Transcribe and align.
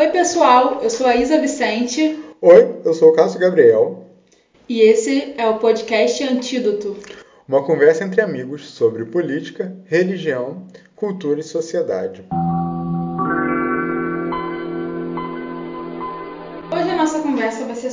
Oi, 0.00 0.08
pessoal, 0.08 0.80
eu 0.82 0.88
sou 0.88 1.06
a 1.06 1.14
Isa 1.14 1.38
Vicente. 1.38 2.18
Oi, 2.40 2.76
eu 2.86 2.94
sou 2.94 3.10
o 3.10 3.12
Cássio 3.12 3.38
Gabriel. 3.38 4.06
E 4.66 4.80
esse 4.80 5.34
é 5.36 5.46
o 5.46 5.58
podcast 5.58 6.24
Antídoto 6.24 6.96
uma 7.50 7.64
conversa 7.64 8.04
entre 8.04 8.20
amigos 8.20 8.64
sobre 8.68 9.04
política, 9.04 9.76
religião, 9.84 10.68
cultura 10.94 11.40
e 11.40 11.42
sociedade. 11.42 12.24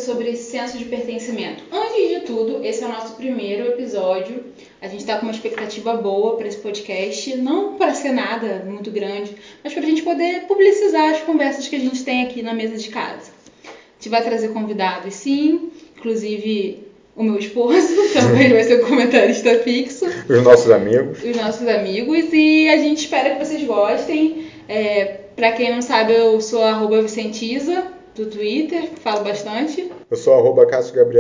Sobre 0.08 0.38
senso 0.38 0.78
de 0.78 0.86
pertencimento. 0.86 1.64
Antes 1.70 2.10
de 2.10 2.22
tudo, 2.22 2.66
esse 2.66 2.82
é 2.82 2.88
o 2.88 2.90
nosso 2.90 3.16
primeiro 3.16 3.68
episódio. 3.68 4.42
A 4.82 4.88
gente 4.88 5.02
está 5.02 5.18
com 5.18 5.24
uma 5.24 5.34
expectativa 5.34 5.94
boa 5.98 6.38
para 6.38 6.48
esse 6.48 6.60
podcast, 6.60 7.36
não 7.36 7.74
para 7.74 7.94
ser 7.94 8.14
nada 8.14 8.64
muito 8.66 8.90
grande, 8.90 9.36
mas 9.62 9.74
para 9.74 9.84
a 9.84 9.86
gente 9.86 10.04
poder 10.04 10.44
publicizar 10.48 11.12
as 11.12 11.22
conversas 11.24 11.68
que 11.68 11.76
a 11.76 11.80
gente 11.80 12.06
tem 12.06 12.24
aqui 12.24 12.42
na 12.42 12.54
mesa 12.54 12.78
de 12.78 12.88
casa. 12.88 13.32
A 13.66 13.70
gente 14.00 14.08
vai 14.08 14.24
trazer 14.24 14.48
convidados, 14.54 15.14
sim, 15.14 15.72
inclusive 15.98 16.88
o 17.14 17.22
meu 17.22 17.38
esposo 17.38 17.94
também 18.14 18.50
vai 18.54 18.64
ser 18.64 18.82
o 18.82 18.88
comentarista 18.88 19.60
fixo. 19.60 20.06
Os 20.06 20.42
nossos 20.42 20.72
amigos. 20.72 21.22
Os 21.22 21.36
nossos 21.36 21.68
amigos. 21.68 22.30
E 22.32 22.70
a 22.70 22.78
gente 22.78 23.00
espera 23.00 23.36
que 23.36 23.46
vocês 23.46 23.62
gostem. 23.66 24.46
É, 24.70 25.20
pra 25.36 25.52
quem 25.52 25.70
não 25.70 25.82
sabe, 25.82 26.14
eu 26.14 26.40
sou 26.40 26.64
arroba 26.64 27.02
Vicentiza 27.02 27.97
do 28.18 28.26
Twitter, 28.26 28.90
falo 28.96 29.24
bastante. 29.24 29.92
Eu 30.10 30.18
sou 30.18 30.34
arroba 30.34 30.68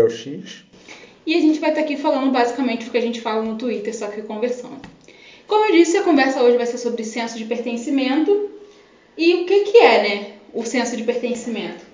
X. 0.10 0.66
E 1.26 1.36
a 1.36 1.40
gente 1.40 1.60
vai 1.60 1.70
estar 1.70 1.82
aqui 1.82 1.96
falando 1.96 2.32
basicamente 2.32 2.88
o 2.88 2.92
que 2.92 2.98
a 2.98 3.02
gente 3.02 3.22
fala 3.22 3.44
no 3.44 3.56
Twitter, 3.56 3.96
só 3.96 4.08
que 4.08 4.22
conversando. 4.24 4.82
Como 5.48 5.66
eu 5.66 5.72
disse, 5.74 5.98
a 5.98 6.04
conversa 6.04 6.42
hoje 6.42 6.58
vai 6.58 6.66
ser 6.66 6.78
sobre 6.78 7.04
senso 7.04 7.38
de 7.38 7.46
pertencimento. 7.46 8.50
E 9.18 9.36
o 9.36 9.46
que, 9.46 9.62
que 9.62 9.78
é, 9.78 10.04
né, 10.04 10.32
o 10.54 10.64
senso 10.64 10.98
de 10.98 11.04
pertencimento? 11.04 11.86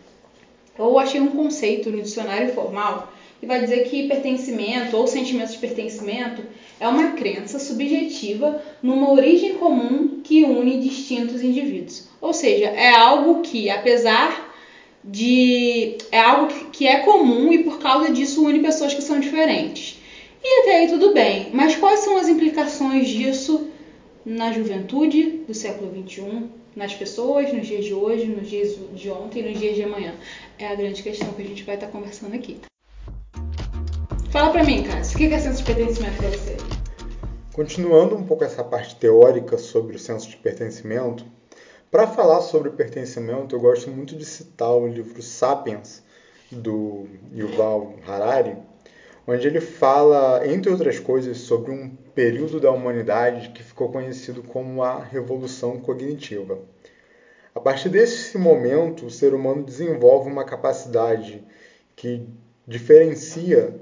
Eu 0.77 0.98
achei 0.98 1.20
um 1.20 1.27
conceito 1.27 1.91
no 1.91 2.01
dicionário 2.01 2.54
formal 2.54 3.12
e 3.41 3.45
vai 3.45 3.60
dizer 3.60 3.84
que 3.90 4.07
pertencimento 4.07 4.95
ou 4.95 5.05
sentimento 5.05 5.51
de 5.51 5.57
pertencimento 5.57 6.41
é 6.79 6.88
uma 6.88 7.12
crença 7.12 7.60
subjetiva 7.60 8.62
numa 8.82 9.12
origem 9.12 9.55
comum 9.55 10.21
que 10.23 10.43
une 10.43 10.79
distintos 10.79 11.43
indivíduos. 11.43 12.07
Ou 12.21 12.34
seja, 12.34 12.67
é 12.67 12.90
algo 12.90 13.41
que, 13.41 13.70
apesar 13.70 14.43
de. 15.04 15.98
é 16.12 16.20
algo 16.20 16.48
que 16.71 16.87
é 16.87 16.99
comum 16.99 17.51
e 17.51 17.63
por 17.63 17.79
causa 17.79 18.12
disso 18.12 18.46
une 18.46 18.59
pessoas 18.59 18.93
que 18.93 19.01
são 19.01 19.20
diferentes. 19.20 19.99
E 20.43 20.62
até 20.62 20.77
aí 20.77 20.87
tudo 20.87 21.13
bem, 21.13 21.49
mas 21.54 21.76
quais 21.76 22.01
são 22.01 22.18
as 22.18 22.27
implicações 22.27 23.07
disso 23.07 23.70
na 24.26 24.51
juventude 24.51 25.43
do 25.48 25.54
século 25.54 25.91
XXI, 26.05 26.49
nas 26.76 26.93
pessoas, 26.93 27.54
nos 27.54 27.65
dias 27.65 27.85
de 27.85 27.93
hoje, 27.93 28.26
nos 28.26 28.49
dias 28.49 28.77
de 28.93 29.10
ontem 29.10 29.40
e 29.40 29.49
nos 29.49 29.60
dias 29.60 29.76
de 29.76 29.84
amanhã? 29.84 30.13
É 30.60 30.68
a 30.68 30.76
grande 30.76 31.01
questão 31.01 31.32
que 31.34 31.41
a 31.41 31.45
gente 31.45 31.63
vai 31.63 31.76
estar 31.76 31.88
conversando 31.88 32.35
aqui. 32.35 32.57
Fala 34.32 34.51
pra 34.51 34.63
mim, 34.63 34.84
Cássio, 34.84 35.15
o 35.15 35.17
que 35.20 35.34
é 35.34 35.40
senso 35.40 35.60
de 35.60 35.63
pertencimento 35.63 36.17
pra 36.17 36.29
você? 36.29 36.57
Continuando 37.54 38.15
um 38.15 38.23
pouco 38.26 38.43
essa 38.43 38.63
parte 38.63 38.95
teórica 38.95 39.60
sobre 39.60 39.95
o 39.95 39.99
senso 39.99 40.27
de 40.27 40.38
pertencimento, 40.38 41.23
para 41.94 42.08
falar 42.08 42.41
sobre 42.41 42.72
pertencimento, 42.72 43.55
eu 43.55 43.60
gosto 43.60 43.88
muito 43.91 44.16
de 44.16 44.26
citar 44.26 44.76
o 44.76 44.88
livro 44.88 45.22
Sapiens, 45.22 46.02
do 46.52 47.05
Yuval 47.32 47.94
Harari, 48.08 48.58
onde 49.27 49.46
ele 49.46 49.62
fala, 49.62 50.41
entre 50.48 50.72
outras 50.72 51.00
coisas, 51.00 51.38
sobre 51.38 51.70
um 51.70 51.96
período 52.16 52.60
da 52.60 52.72
humanidade 52.72 53.50
que 53.50 53.62
ficou 53.62 53.91
conhecido 53.91 54.41
como 54.41 54.82
a 54.82 55.04
Revolução 55.04 55.80
Cognitiva. 55.80 56.58
A 57.54 57.60
partir 57.60 57.90
desse 57.90 58.40
momento, 58.40 59.05
o 59.05 59.12
ser 59.12 59.35
humano 59.35 59.63
desenvolve 59.63 60.32
uma 60.32 60.46
capacidade 60.46 61.44
que 61.96 62.28
diferencia 62.68 63.80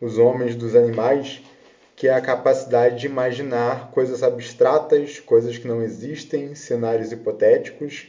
os 0.00 0.18
homens 0.18 0.56
dos 0.56 0.74
animais, 0.74 1.40
que 2.02 2.08
é 2.08 2.14
a 2.14 2.20
capacidade 2.20 2.98
de 2.98 3.06
imaginar 3.06 3.92
coisas 3.92 4.24
abstratas, 4.24 5.20
coisas 5.20 5.56
que 5.56 5.68
não 5.68 5.80
existem, 5.80 6.52
cenários 6.52 7.12
hipotéticos. 7.12 8.08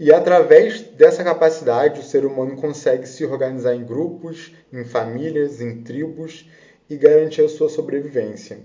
E 0.00 0.10
através 0.10 0.80
dessa 0.80 1.22
capacidade, 1.22 2.00
o 2.00 2.02
ser 2.02 2.24
humano 2.24 2.56
consegue 2.56 3.06
se 3.06 3.22
organizar 3.26 3.74
em 3.74 3.84
grupos, 3.84 4.56
em 4.72 4.86
famílias, 4.86 5.60
em 5.60 5.82
tribos 5.82 6.48
e 6.88 6.96
garantir 6.96 7.42
a 7.42 7.48
sua 7.50 7.68
sobrevivência. 7.68 8.60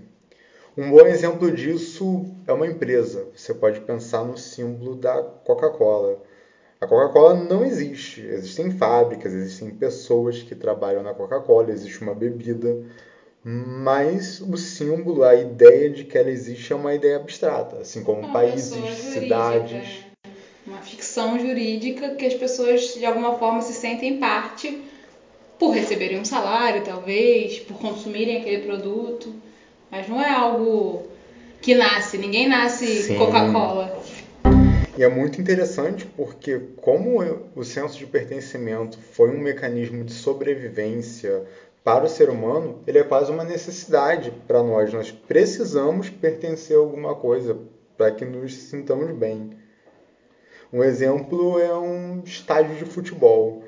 Um 0.74 0.90
bom 0.90 1.06
exemplo 1.06 1.52
disso 1.52 2.24
é 2.46 2.52
uma 2.54 2.66
empresa. 2.66 3.28
Você 3.36 3.52
pode 3.52 3.80
pensar 3.82 4.24
no 4.24 4.38
símbolo 4.38 4.96
da 4.96 5.22
Coca-Cola. 5.22 6.18
A 6.80 6.86
Coca-Cola 6.86 7.34
não 7.34 7.62
existe. 7.62 8.22
Existem 8.22 8.70
fábricas, 8.70 9.34
existem 9.34 9.68
pessoas 9.68 10.42
que 10.42 10.54
trabalham 10.54 11.02
na 11.02 11.12
Coca-Cola, 11.12 11.70
existe 11.70 12.00
uma 12.00 12.14
bebida, 12.14 12.82
mas 13.42 14.40
o 14.40 14.56
símbolo, 14.56 15.24
a 15.24 15.34
ideia 15.34 15.88
de 15.88 16.04
que 16.04 16.16
ela 16.18 16.30
existe 16.30 16.72
é 16.72 16.76
uma 16.76 16.94
ideia 16.94 17.16
abstrata, 17.16 17.78
assim 17.78 18.02
como 18.02 18.20
uma 18.20 18.32
países, 18.32 18.94
cidades. 18.98 20.04
É. 20.24 20.30
Uma 20.66 20.82
ficção 20.82 21.38
jurídica 21.38 22.14
que 22.14 22.26
as 22.26 22.34
pessoas 22.34 22.94
de 22.94 23.04
alguma 23.04 23.38
forma 23.38 23.62
se 23.62 23.72
sentem 23.72 24.18
parte 24.18 24.82
por 25.58 25.70
receberem 25.70 26.20
um 26.20 26.24
salário, 26.24 26.84
talvez, 26.84 27.58
por 27.60 27.78
consumirem 27.78 28.38
aquele 28.38 28.62
produto, 28.62 29.34
mas 29.90 30.08
não 30.08 30.20
é 30.20 30.30
algo 30.30 31.06
que 31.60 31.74
nasce. 31.74 32.18
Ninguém 32.18 32.48
nasce 32.48 33.14
Coca-Cola. 33.16 34.02
E 34.96 35.02
é 35.02 35.08
muito 35.08 35.40
interessante 35.40 36.06
porque, 36.16 36.60
como 36.76 37.20
o 37.54 37.64
senso 37.64 37.98
de 37.98 38.06
pertencimento 38.06 38.98
foi 39.12 39.30
um 39.30 39.40
mecanismo 39.40 40.04
de 40.04 40.12
sobrevivência 40.12 41.44
para 41.82 42.04
o 42.04 42.08
ser 42.08 42.28
humano, 42.28 42.82
ele 42.86 42.98
é 42.98 43.02
quase 43.02 43.30
uma 43.30 43.44
necessidade 43.44 44.32
para 44.46 44.62
nós. 44.62 44.92
Nós 44.92 45.10
precisamos 45.10 46.10
pertencer 46.10 46.76
a 46.76 46.80
alguma 46.80 47.14
coisa 47.14 47.56
para 47.96 48.10
que 48.10 48.24
nos 48.24 48.54
sintamos 48.54 49.10
bem. 49.16 49.50
Um 50.72 50.84
exemplo 50.84 51.58
é 51.58 51.76
um 51.76 52.22
estádio 52.24 52.76
de 52.76 52.84
futebol. 52.84 53.64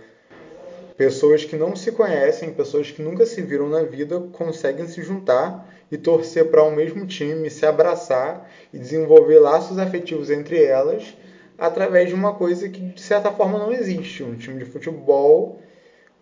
Pessoas 0.96 1.44
que 1.44 1.56
não 1.56 1.74
se 1.74 1.90
conhecem, 1.90 2.52
pessoas 2.52 2.90
que 2.90 3.02
nunca 3.02 3.26
se 3.26 3.40
viram 3.42 3.68
na 3.68 3.82
vida, 3.82 4.20
conseguem 4.32 4.86
se 4.86 5.02
juntar 5.02 5.68
e 5.90 5.96
torcer 5.96 6.50
para 6.50 6.62
o 6.62 6.68
um 6.68 6.76
mesmo 6.76 7.06
time, 7.06 7.50
se 7.50 7.66
abraçar 7.66 8.48
e 8.72 8.78
desenvolver 8.78 9.38
laços 9.38 9.78
afetivos 9.78 10.30
entre 10.30 10.62
elas 10.62 11.16
através 11.58 12.08
de 12.08 12.14
uma 12.14 12.34
coisa 12.34 12.68
que 12.68 12.80
de 12.80 13.00
certa 13.00 13.30
forma 13.30 13.58
não 13.58 13.72
existe. 13.72 14.22
Um 14.22 14.36
time 14.36 14.58
de 14.58 14.64
futebol, 14.64 15.60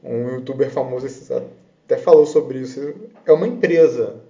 um 0.03 0.35
youtuber 0.35 0.71
famoso 0.71 1.07
até 1.91 1.97
falou 2.01 2.25
sobre 2.25 2.61
isso, 2.61 2.95
é 3.27 3.33
uma 3.33 3.49
empresa, 3.49 4.23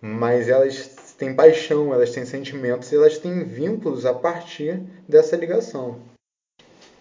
mas 0.00 0.48
elas 0.48 1.14
têm 1.16 1.32
paixão, 1.32 1.94
elas 1.94 2.10
têm 2.10 2.26
sentimentos 2.26 2.90
e 2.90 2.96
elas 2.96 3.18
têm 3.18 3.44
vínculos 3.44 4.04
a 4.04 4.12
partir 4.12 4.82
dessa 5.08 5.36
ligação. 5.36 6.00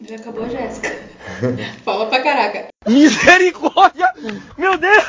Já 0.02 0.18
acabou 0.18 0.44
a 0.44 0.50
Jéssica. 0.50 0.90
Fala 1.84 2.06
pra 2.06 2.22
caraca. 2.22 2.68
Misericórdia! 2.88 4.14
Meu 4.56 4.78
Deus! 4.78 5.04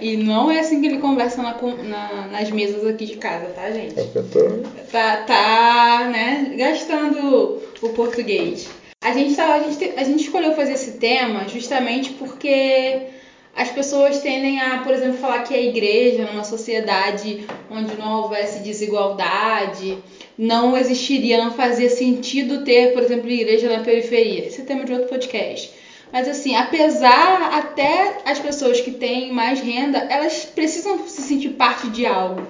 E 0.00 0.16
não 0.16 0.50
é 0.50 0.58
assim 0.58 0.80
que 0.80 0.88
ele 0.88 0.98
conversa 0.98 1.40
na, 1.40 1.54
na, 1.54 2.26
nas 2.26 2.50
mesas 2.50 2.84
aqui 2.84 3.06
de 3.06 3.16
casa, 3.16 3.46
tá, 3.54 3.70
gente? 3.70 3.98
É 3.98 4.02
tô... 4.04 4.82
Tá, 4.90 5.18
tá, 5.18 6.08
né, 6.10 6.56
gastando 6.58 7.62
o 7.80 7.88
português. 7.90 8.68
A 9.00 9.12
gente, 9.12 9.36
tá, 9.36 9.54
a, 9.54 9.60
gente, 9.60 9.92
a 9.96 10.02
gente 10.02 10.24
escolheu 10.24 10.56
fazer 10.56 10.72
esse 10.72 10.92
tema 10.98 11.46
justamente 11.46 12.14
porque 12.14 13.14
as 13.56 13.70
pessoas 13.70 14.18
tendem 14.18 14.60
a, 14.60 14.78
por 14.78 14.92
exemplo, 14.92 15.18
falar 15.18 15.44
que 15.44 15.54
a 15.54 15.60
igreja, 15.60 16.24
numa 16.24 16.42
sociedade 16.42 17.46
onde 17.70 17.94
não 17.96 18.22
houvesse 18.22 18.60
desigualdade, 18.60 19.98
não 20.36 20.76
existiria, 20.76 21.44
não 21.44 21.52
fazia 21.52 21.88
sentido 21.88 22.64
ter, 22.64 22.92
por 22.92 23.02
exemplo, 23.02 23.30
igreja 23.30 23.68
na 23.68 23.84
periferia. 23.84 24.46
Esse 24.46 24.62
é 24.62 24.64
tema 24.64 24.84
de 24.84 24.92
outro 24.92 25.08
podcast. 25.08 25.70
Mas 26.12 26.28
assim, 26.28 26.56
apesar 26.56 27.54
até 27.54 28.18
as 28.24 28.38
pessoas 28.38 28.80
que 28.80 28.90
têm 28.90 29.32
mais 29.32 29.60
renda, 29.60 29.98
elas 29.98 30.44
precisam 30.44 31.06
se 31.06 31.22
sentir 31.22 31.50
parte 31.50 31.88
de 31.90 32.06
algo. 32.06 32.46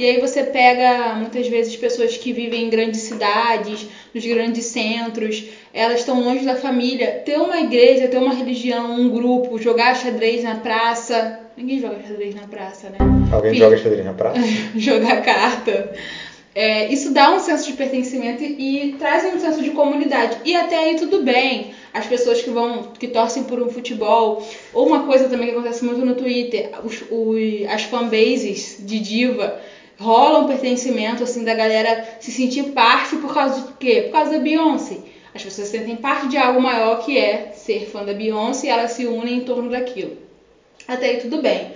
E 0.00 0.06
aí 0.06 0.18
você 0.18 0.42
pega 0.44 1.14
muitas 1.14 1.46
vezes 1.46 1.76
pessoas 1.76 2.16
que 2.16 2.32
vivem 2.32 2.64
em 2.64 2.70
grandes 2.70 3.02
cidades, 3.02 3.86
nos 4.14 4.24
grandes 4.24 4.64
centros, 4.64 5.44
elas 5.74 5.98
estão 5.98 6.18
longe 6.22 6.42
da 6.42 6.56
família. 6.56 7.20
Ter 7.22 7.36
uma 7.36 7.60
igreja, 7.60 8.08
ter 8.08 8.16
uma 8.16 8.32
religião, 8.32 8.98
um 8.98 9.10
grupo, 9.10 9.58
jogar 9.58 9.94
xadrez 9.94 10.42
na 10.42 10.54
praça. 10.54 11.40
Ninguém 11.54 11.80
joga 11.80 12.00
xadrez 12.00 12.34
na 12.34 12.48
praça, 12.48 12.88
né? 12.88 12.96
Alguém 13.30 13.50
Enfim, 13.50 13.60
joga 13.60 13.76
xadrez 13.76 14.02
na 14.06 14.14
praça? 14.14 14.40
jogar 14.74 15.20
carta. 15.20 15.92
É, 16.54 16.90
isso 16.90 17.12
dá 17.12 17.34
um 17.34 17.38
senso 17.38 17.66
de 17.66 17.74
pertencimento 17.74 18.42
e, 18.42 18.84
e 18.84 18.92
traz 18.94 19.22
um 19.34 19.38
senso 19.38 19.62
de 19.62 19.68
comunidade. 19.72 20.38
E 20.46 20.56
até 20.56 20.78
aí 20.78 20.96
tudo 20.96 21.22
bem. 21.22 21.74
As 21.92 22.06
pessoas 22.06 22.40
que 22.40 22.48
vão, 22.48 22.84
que 22.98 23.08
torcem 23.08 23.44
por 23.44 23.60
um 23.60 23.68
futebol, 23.68 24.42
ou 24.72 24.86
uma 24.86 25.02
coisa 25.02 25.28
também 25.28 25.48
que 25.48 25.52
acontece 25.52 25.84
muito 25.84 26.02
no 26.06 26.14
Twitter, 26.14 26.70
os, 26.82 27.02
os, 27.10 27.68
as 27.68 27.82
fanbases 27.82 28.78
de 28.80 28.98
diva 28.98 29.60
rola 30.00 30.38
um 30.38 30.46
pertencimento 30.46 31.22
assim 31.22 31.44
da 31.44 31.54
galera 31.54 32.16
se 32.18 32.32
sentir 32.32 32.72
parte 32.72 33.16
por 33.16 33.34
causa 33.34 33.60
de 33.66 33.72
quê? 33.74 34.02
Por 34.06 34.12
causa 34.12 34.32
da 34.32 34.38
Beyoncé. 34.38 34.96
As 35.34 35.44
pessoas 35.44 35.68
sentem 35.68 35.94
parte 35.94 36.28
de 36.28 36.38
algo 36.38 36.60
maior 36.60 37.04
que 37.04 37.18
é 37.18 37.52
ser 37.54 37.86
fã 37.86 38.02
da 38.02 38.14
Beyoncé 38.14 38.66
e 38.66 38.70
elas 38.70 38.92
se 38.92 39.06
unem 39.06 39.36
em 39.36 39.44
torno 39.44 39.70
daquilo. 39.70 40.16
Até 40.88 41.06
aí 41.06 41.16
tudo 41.18 41.42
bem. 41.42 41.72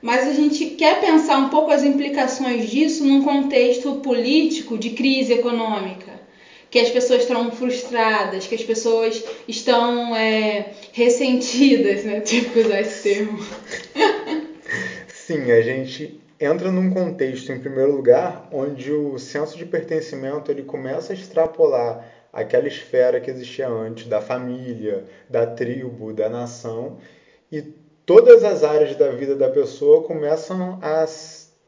Mas 0.00 0.28
a 0.28 0.32
gente 0.32 0.66
quer 0.66 1.00
pensar 1.00 1.38
um 1.38 1.48
pouco 1.48 1.72
as 1.72 1.82
implicações 1.82 2.70
disso 2.70 3.04
num 3.04 3.22
contexto 3.22 3.96
político 3.96 4.76
de 4.76 4.90
crise 4.90 5.32
econômica. 5.32 6.18
Que 6.70 6.78
as 6.78 6.90
pessoas 6.90 7.22
estão 7.22 7.50
frustradas, 7.50 8.46
que 8.46 8.54
as 8.54 8.62
pessoas 8.62 9.24
estão 9.48 10.14
é, 10.14 10.66
ressentidas, 10.92 12.04
né? 12.04 12.20
Que 12.20 12.46
usar 12.60 12.80
esse 12.82 13.02
termo. 13.02 13.38
Sim, 15.08 15.50
a 15.50 15.62
gente 15.62 16.20
entra 16.40 16.70
num 16.70 16.90
contexto, 16.90 17.50
em 17.50 17.58
primeiro 17.58 17.92
lugar, 17.92 18.48
onde 18.52 18.92
o 18.92 19.18
senso 19.18 19.56
de 19.56 19.66
pertencimento 19.66 20.50
ele 20.50 20.62
começa 20.62 21.12
a 21.12 21.16
extrapolar 21.16 22.04
aquela 22.32 22.68
esfera 22.68 23.20
que 23.20 23.30
existia 23.30 23.68
antes, 23.68 24.06
da 24.06 24.20
família, 24.20 25.04
da 25.28 25.46
tribo, 25.46 26.12
da 26.12 26.28
nação, 26.28 26.98
e 27.50 27.62
todas 28.06 28.44
as 28.44 28.62
áreas 28.62 28.94
da 28.96 29.10
vida 29.10 29.34
da 29.34 29.48
pessoa 29.48 30.04
começam 30.04 30.78
a 30.80 31.04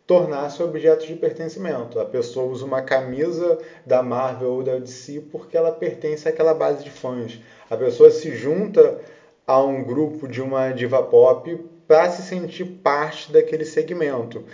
tornar-se 0.06 0.62
objetos 0.62 1.06
de 1.06 1.14
pertencimento. 1.14 1.98
A 1.98 2.04
pessoa 2.04 2.50
usa 2.50 2.64
uma 2.64 2.82
camisa 2.82 3.58
da 3.86 4.02
Marvel 4.02 4.54
ou 4.54 4.62
da 4.62 4.76
DC 4.78 5.24
porque 5.30 5.56
ela 5.56 5.70
pertence 5.70 6.28
àquela 6.28 6.52
base 6.52 6.82
de 6.82 6.90
fãs. 6.90 7.40
A 7.68 7.76
pessoa 7.76 8.10
se 8.10 8.34
junta 8.34 8.98
a 9.46 9.62
um 9.62 9.84
grupo 9.84 10.26
de 10.26 10.42
uma 10.42 10.72
diva 10.72 11.02
pop 11.02 11.58
para 11.90 12.08
se 12.08 12.22
sentir 12.22 12.64
parte 12.84 13.32
daquele 13.32 13.64
segmento. 13.64 14.44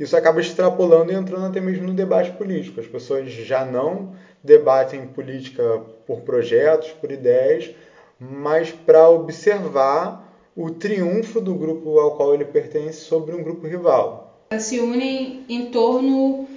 Isso 0.00 0.16
acaba 0.16 0.40
extrapolando 0.40 1.12
e 1.12 1.14
entrando 1.14 1.44
até 1.44 1.60
mesmo 1.60 1.86
no 1.86 1.92
debate 1.92 2.30
político. 2.30 2.80
As 2.80 2.86
pessoas 2.86 3.30
já 3.30 3.62
não 3.62 4.14
debatem 4.42 5.06
política 5.06 5.82
por 6.06 6.22
projetos, 6.22 6.88
por 6.92 7.12
ideias, 7.12 7.70
mas 8.18 8.70
para 8.70 9.06
observar 9.06 10.34
o 10.56 10.70
triunfo 10.70 11.42
do 11.42 11.54
grupo 11.54 11.98
ao 11.98 12.16
qual 12.16 12.32
ele 12.32 12.46
pertence 12.46 13.00
sobre 13.00 13.34
um 13.34 13.42
grupo 13.42 13.66
rival. 13.66 14.46
Elas 14.50 14.62
se 14.62 14.80
unem 14.80 15.44
em 15.46 15.66
torno 15.66 16.48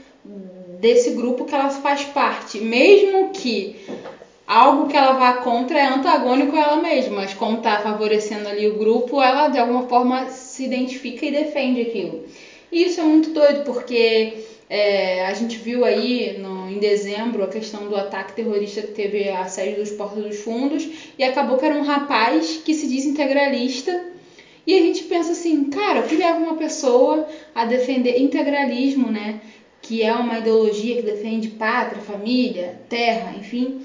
desse 0.80 1.12
grupo 1.12 1.44
que 1.44 1.54
elas 1.54 1.76
faz 1.80 2.06
parte, 2.06 2.62
mesmo 2.62 3.32
que 3.32 3.86
algo 4.52 4.90
que 4.90 4.98
ela 4.98 5.14
vá 5.14 5.34
contra 5.36 5.80
é 5.80 5.86
antagônico 5.86 6.58
a 6.58 6.60
ela 6.60 6.76
mesma, 6.82 7.22
mas 7.22 7.34
como 7.34 7.60
está 7.60 7.80
favorecendo 7.80 8.50
ali 8.50 8.68
o 8.68 8.78
grupo, 8.78 9.22
ela 9.22 9.48
de 9.48 9.58
alguma 9.58 9.88
forma 9.88 10.28
se 10.28 10.66
identifica 10.66 11.26
e 11.26 11.32
defende 11.32 11.80
aquilo. 11.80 12.26
E 12.70 12.84
isso 12.84 13.00
é 13.00 13.04
muito 13.04 13.30
doido, 13.30 13.64
porque 13.64 14.44
é, 14.70 15.26
a 15.26 15.34
gente 15.34 15.58
viu 15.58 15.86
aí 15.86 16.38
no, 16.38 16.70
em 16.70 16.80
dezembro 16.80 17.46
a 17.46 17.48
questão 17.48 17.88
do 17.88 17.96
ataque 17.96 18.34
terrorista 18.34 18.82
que 18.82 18.92
teve 18.92 19.30
a 19.30 19.46
sede 19.46 19.80
dos 19.80 19.92
Portos 19.92 20.22
dos 20.22 20.40
Fundos 20.42 20.86
e 21.18 21.24
acabou 21.24 21.58
que 21.58 21.66
era 21.66 21.76
um 21.76 21.84
rapaz 21.84 22.62
que 22.66 22.74
se 22.74 22.90
diz 22.90 23.06
integralista. 23.06 24.04
E 24.68 24.78
a 24.78 24.82
gente 24.82 25.04
pensa 25.04 25.32
assim, 25.32 25.70
cara, 25.70 26.02
o 26.02 26.08
que 26.10 26.16
leva 26.18 26.40
uma 26.40 26.58
pessoa 26.58 27.26
a 27.56 27.64
defender 27.64 28.20
integralismo, 28.20 29.10
né? 29.10 29.40
Que 29.82 30.04
é 30.04 30.14
uma 30.14 30.40
ideologia 30.40 30.98
que 30.98 31.04
defende 31.04 31.48
pátria, 31.48 32.02
família, 32.02 32.82
terra, 32.90 33.34
enfim 33.40 33.82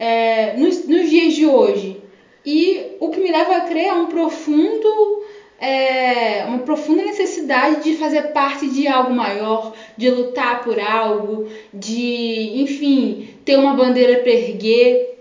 é, 0.00 0.56
nos, 0.56 0.88
nos, 0.88 1.10
dias 1.10 1.34
de 1.34 1.44
hoje. 1.44 2.02
E 2.44 2.96
o 2.98 3.10
que 3.10 3.20
me 3.20 3.30
leva 3.30 3.56
a 3.56 3.60
crer 3.60 3.88
é 3.88 3.92
um 3.92 4.06
profundo, 4.06 5.22
é, 5.60 6.42
uma 6.46 6.60
profunda 6.60 7.04
necessidade 7.04 7.84
de 7.84 7.98
fazer 7.98 8.32
parte 8.32 8.66
de 8.66 8.88
algo 8.88 9.12
maior, 9.12 9.74
de 9.98 10.08
lutar 10.08 10.64
por 10.64 10.80
algo, 10.80 11.48
de, 11.72 12.62
enfim, 12.62 13.28
ter 13.44 13.58
uma 13.58 13.74
bandeira 13.74 14.22
para 14.22 14.32
erguer. 14.32 15.18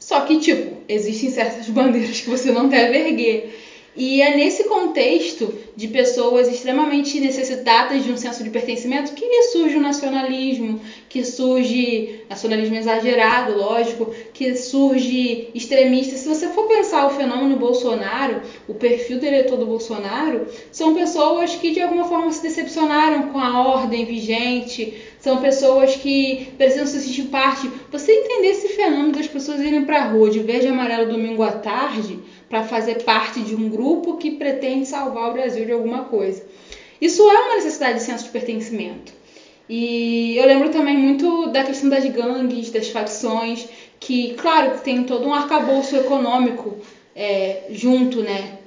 Só 0.00 0.20
que, 0.22 0.40
tipo, 0.40 0.78
existem 0.88 1.30
certas 1.30 1.68
bandeiras 1.70 2.20
que 2.20 2.28
você 2.28 2.50
não 2.50 2.68
deve 2.68 2.98
erguer. 2.98 3.65
E 3.96 4.20
é 4.20 4.36
nesse 4.36 4.64
contexto 4.64 5.54
de 5.74 5.88
pessoas 5.88 6.48
extremamente 6.48 7.18
necessitadas 7.18 8.04
de 8.04 8.12
um 8.12 8.16
senso 8.16 8.44
de 8.44 8.50
pertencimento 8.50 9.14
que 9.14 9.42
surge 9.44 9.76
o 9.76 9.80
nacionalismo, 9.80 10.80
que 11.08 11.24
surge 11.24 12.20
nacionalismo 12.28 12.76
exagerado, 12.76 13.56
lógico, 13.56 14.14
que 14.34 14.54
surge 14.54 15.48
extremistas. 15.54 16.20
Se 16.20 16.28
você 16.28 16.48
for 16.48 16.68
pensar 16.68 17.06
o 17.06 17.10
fenômeno 17.10 17.56
Bolsonaro, 17.56 18.42
o 18.68 18.74
perfil 18.74 19.18
do 19.18 19.24
eleitor 19.24 19.56
do 19.56 19.64
Bolsonaro, 19.64 20.46
são 20.70 20.94
pessoas 20.94 21.54
que 21.54 21.70
de 21.70 21.80
alguma 21.80 22.04
forma 22.04 22.30
se 22.32 22.42
decepcionaram 22.42 23.28
com 23.28 23.38
a 23.38 23.66
ordem 23.66 24.04
vigente, 24.04 24.94
são 25.18 25.38
pessoas 25.38 25.96
que 25.96 26.48
precisam 26.58 26.86
se 26.86 27.00
sentir 27.00 27.24
parte. 27.24 27.70
Você 27.90 28.12
entender 28.12 28.48
esse 28.48 28.68
fenômeno 28.68 29.12
das 29.12 29.26
pessoas 29.26 29.60
irem 29.60 29.84
para 29.84 30.02
a 30.02 30.08
rua 30.08 30.30
de 30.30 30.40
verde 30.40 30.66
e 30.66 30.68
amarelo 30.68 31.10
domingo 31.10 31.42
à 31.42 31.52
tarde 31.52 32.20
para 32.48 32.62
fazer 32.62 33.02
parte 33.02 33.40
de 33.40 33.54
um 33.54 33.68
grupo 33.68 34.16
que 34.16 34.32
pretende 34.32 34.86
salvar 34.86 35.30
o 35.30 35.32
Brasil 35.32 35.64
de 35.64 35.72
alguma 35.72 36.04
coisa. 36.04 36.44
Isso 37.00 37.22
é 37.28 37.40
uma 37.40 37.56
necessidade 37.56 37.98
de 37.98 38.04
senso 38.04 38.24
de 38.24 38.30
pertencimento. 38.30 39.12
E 39.68 40.36
eu 40.36 40.46
lembro 40.46 40.68
também 40.68 40.96
muito 40.96 41.48
da 41.48 41.64
questão 41.64 41.88
das 41.88 42.04
gangues, 42.04 42.70
das 42.70 42.88
facções, 42.88 43.68
que, 43.98 44.34
claro, 44.34 44.78
tem 44.80 45.02
todo 45.02 45.26
um 45.26 45.34
arcabouço 45.34 45.96
econômico 45.96 46.76
é, 47.14 47.64
junto, 47.70 48.22
né? 48.22 48.58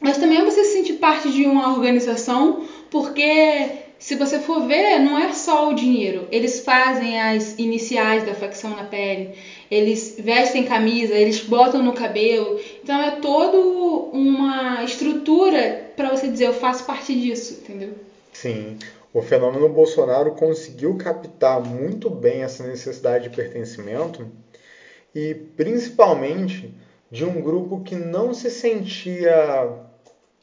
Mas 0.00 0.16
também 0.16 0.38
é 0.38 0.44
você 0.44 0.64
se 0.64 0.72
sentir 0.72 0.94
parte 0.94 1.30
de 1.30 1.44
uma 1.44 1.72
organização, 1.72 2.64
porque 2.90 3.83
se 4.04 4.16
você 4.16 4.38
for 4.38 4.66
ver, 4.66 4.98
não 4.98 5.18
é 5.18 5.32
só 5.32 5.70
o 5.70 5.74
dinheiro. 5.74 6.28
Eles 6.30 6.60
fazem 6.60 7.18
as 7.18 7.58
iniciais 7.58 8.22
da 8.22 8.34
facção 8.34 8.76
na 8.76 8.84
pele, 8.84 9.34
eles 9.70 10.16
vestem 10.18 10.64
camisa, 10.64 11.14
eles 11.14 11.40
botam 11.40 11.82
no 11.82 11.94
cabelo. 11.94 12.60
Então 12.82 13.00
é 13.00 13.12
toda 13.12 13.56
uma 13.56 14.84
estrutura 14.84 15.90
para 15.96 16.10
você 16.10 16.28
dizer 16.28 16.48
eu 16.48 16.52
faço 16.52 16.84
parte 16.84 17.18
disso, 17.18 17.62
entendeu? 17.62 17.94
Sim. 18.30 18.76
O 19.10 19.22
fenômeno 19.22 19.70
Bolsonaro 19.70 20.32
conseguiu 20.32 20.98
captar 20.98 21.58
muito 21.58 22.10
bem 22.10 22.42
essa 22.42 22.62
necessidade 22.62 23.30
de 23.30 23.34
pertencimento 23.34 24.30
e 25.14 25.34
principalmente 25.34 26.74
de 27.10 27.24
um 27.24 27.40
grupo 27.40 27.80
que 27.80 27.94
não 27.94 28.34
se 28.34 28.50
sentia 28.50 29.66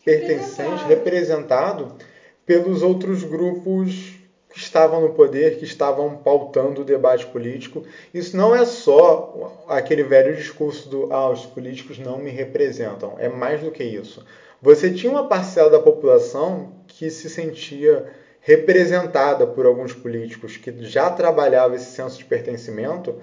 pertencente, 0.04 0.84
representado, 0.88 0.88
representado 0.88 2.11
pelos 2.46 2.82
outros 2.82 3.24
grupos 3.24 4.16
que 4.50 4.60
estavam 4.60 5.02
no 5.02 5.14
poder, 5.14 5.58
que 5.58 5.64
estavam 5.64 6.18
pautando 6.18 6.82
o 6.82 6.86
debate 6.86 7.26
político. 7.28 7.84
Isso 8.14 8.36
não 8.36 8.54
é 8.54 8.66
só 8.66 9.64
aquele 9.68 10.04
velho 10.04 10.36
discurso 10.36 10.90
do 10.90 11.14
ah, 11.14 11.30
os 11.30 11.46
políticos 11.46 11.98
não 11.98 12.18
me 12.18 12.30
representam. 12.30 13.16
É 13.18 13.30
mais 13.30 13.62
do 13.62 13.72
que 13.72 13.84
isso. 13.84 14.26
Você 14.62 14.92
tinha 14.92 15.12
uma 15.12 15.28
parcela 15.28 15.70
da 15.70 15.80
população 15.80 16.74
que 16.88 17.10
se 17.10 17.30
sentia 17.30 18.06
representada 18.42 19.48
por 19.48 19.66
alguns 19.66 19.94
políticos 19.94 20.58
que 20.58 20.84
já 20.84 21.10
trabalhava 21.10 21.76
esse 21.76 21.92
senso 21.92 22.18
de 22.18 22.26
pertencimento 22.26 23.16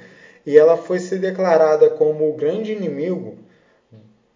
e 0.47 0.57
ela 0.57 0.77
foi 0.77 0.99
ser 0.99 1.19
declarada 1.19 1.91
como 1.91 2.29
o 2.29 2.35
grande 2.35 2.73
inimigo 2.73 3.37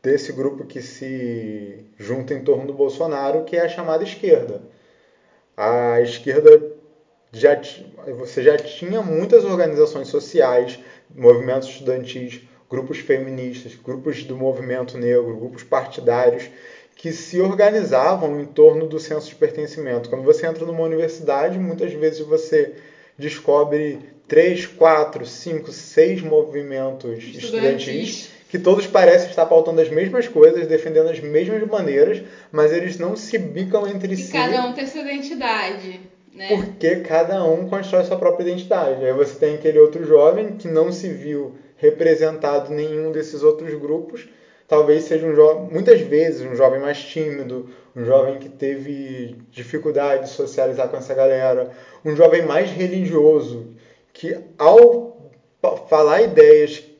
desse 0.03 0.33
grupo 0.33 0.65
que 0.65 0.83
se 0.83 1.87
junta 1.97 2.35
em 2.35 2.43
torno 2.43 2.67
do 2.67 2.73
Bolsonaro, 2.73 3.45
que 3.45 3.57
é 3.57 3.61
a 3.61 3.69
chamada 3.69 4.03
esquerda. 4.03 4.63
A 5.57 6.01
esquerda 6.01 6.61
já 7.31 7.59
você 8.19 8.43
já 8.43 8.57
tinha 8.59 9.01
muitas 9.01 9.45
organizações 9.45 10.09
sociais, 10.09 10.79
movimentos 11.15 11.69
estudantis, 11.69 12.43
grupos 12.69 12.99
feministas, 12.99 13.75
grupos 13.77 14.25
do 14.25 14.37
movimento 14.37 14.99
negro, 14.99 15.37
grupos 15.37 15.63
partidários 15.63 16.51
que 16.97 17.13
se 17.13 17.41
organizavam 17.41 18.41
em 18.41 18.47
torno 18.47 18.87
do 18.87 18.99
senso 18.99 19.29
de 19.29 19.35
pertencimento. 19.35 20.11
Quando 20.11 20.25
você 20.25 20.47
entra 20.47 20.67
numa 20.67 20.83
universidade, 20.83 21.59
muitas 21.59 21.93
vezes 21.93 22.21
você 22.21 22.75
descobre 23.17 23.99
três, 24.27 24.67
quatro, 24.67 25.25
cinco, 25.25 25.71
seis 25.73 26.21
movimentos 26.23 27.23
estudantis, 27.23 27.45
estudantis 27.45 28.32
que 28.53 28.59
todos 28.59 28.87
parecem 28.87 29.31
estar 29.31 29.47
pautando 29.47 29.81
as 29.81 29.89
mesmas 29.89 30.29
coisas, 30.29 30.67
defendendo 30.67 31.09
as 31.09 31.19
mesmas 31.21 31.67
maneiras, 31.67 32.23
mas 32.53 32.71
eles 32.71 32.99
não 32.99 33.17
se 33.17 33.39
bicam 33.39 33.89
entre 33.89 34.13
e 34.13 34.17
si. 34.19 34.31
Cada 34.31 34.67
um 34.67 34.75
tem 34.75 34.87
sua 34.87 35.01
identidade. 35.01 36.01
Né? 36.35 36.49
Porque 36.49 36.97
cada 36.97 37.43
um 37.45 37.67
constrói 37.67 38.05
sua 38.05 38.19
própria 38.19 38.45
identidade. 38.45 39.07
Aí 39.07 39.13
você 39.15 39.39
tem 39.39 39.55
aquele 39.55 39.79
outro 39.79 40.05
jovem 40.05 40.59
que 40.59 40.69
não 40.69 40.93
se 40.93 41.09
viu 41.09 41.55
representado 41.79 42.71
em 42.75 42.77
nenhum 42.77 43.11
desses 43.11 43.43
outros 43.43 43.73
grupos. 43.73 44.29
Talvez 44.69 45.05
seja 45.05 45.27
um 45.27 45.35
jovem, 45.35 45.73
muitas 45.73 46.03
vezes, 46.03 46.47
um 46.47 46.55
jovem 46.55 46.79
mais 46.79 47.03
tímido, 47.03 47.71
um 47.97 48.05
jovem 48.05 48.39
que 48.39 48.51
teve 48.51 49.35
dificuldade 49.51 50.25
de 50.25 50.29
socializar 50.29 50.91
com 50.91 50.99
essa 50.99 51.15
galera, 51.15 51.71
um 52.05 52.15
jovem 52.15 52.43
mais 52.43 52.71
religioso, 52.71 53.69
que 54.13 54.37
ao 54.59 55.33
falar 55.89 56.21
ideias 56.21 56.92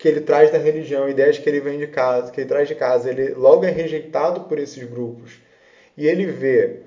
que 0.00 0.08
ele 0.08 0.22
traz 0.22 0.50
da 0.50 0.56
religião, 0.56 1.10
ideias 1.10 1.36
que 1.36 1.46
ele 1.46 1.60
vem 1.60 1.78
de 1.78 1.86
casa, 1.86 2.32
que 2.32 2.40
ele 2.40 2.48
traz 2.48 2.66
de 2.66 2.74
casa, 2.74 3.10
ele 3.10 3.34
logo 3.34 3.66
é 3.66 3.70
rejeitado 3.70 4.44
por 4.48 4.58
esses 4.58 4.82
grupos. 4.82 5.38
E 5.94 6.06
ele 6.06 6.24
vê 6.24 6.78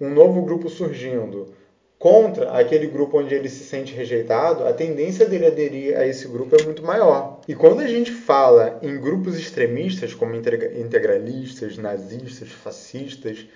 um 0.00 0.10
novo 0.10 0.42
grupo 0.42 0.68
surgindo 0.68 1.54
contra 1.96 2.50
aquele 2.50 2.88
grupo 2.88 3.20
onde 3.20 3.32
ele 3.32 3.48
se 3.48 3.62
sente 3.62 3.94
rejeitado, 3.94 4.66
a 4.66 4.72
tendência 4.72 5.26
dele 5.26 5.46
aderir 5.46 5.96
a 5.96 6.04
esse 6.04 6.26
grupo 6.26 6.56
é 6.60 6.64
muito 6.64 6.82
maior. 6.82 7.40
E 7.46 7.54
quando 7.54 7.82
a 7.82 7.86
gente 7.86 8.10
fala 8.10 8.80
em 8.82 9.00
grupos 9.00 9.38
extremistas, 9.38 10.12
como 10.12 10.34
integralistas, 10.34 11.78
nazistas, 11.78 12.48
fascistas, 12.48 13.46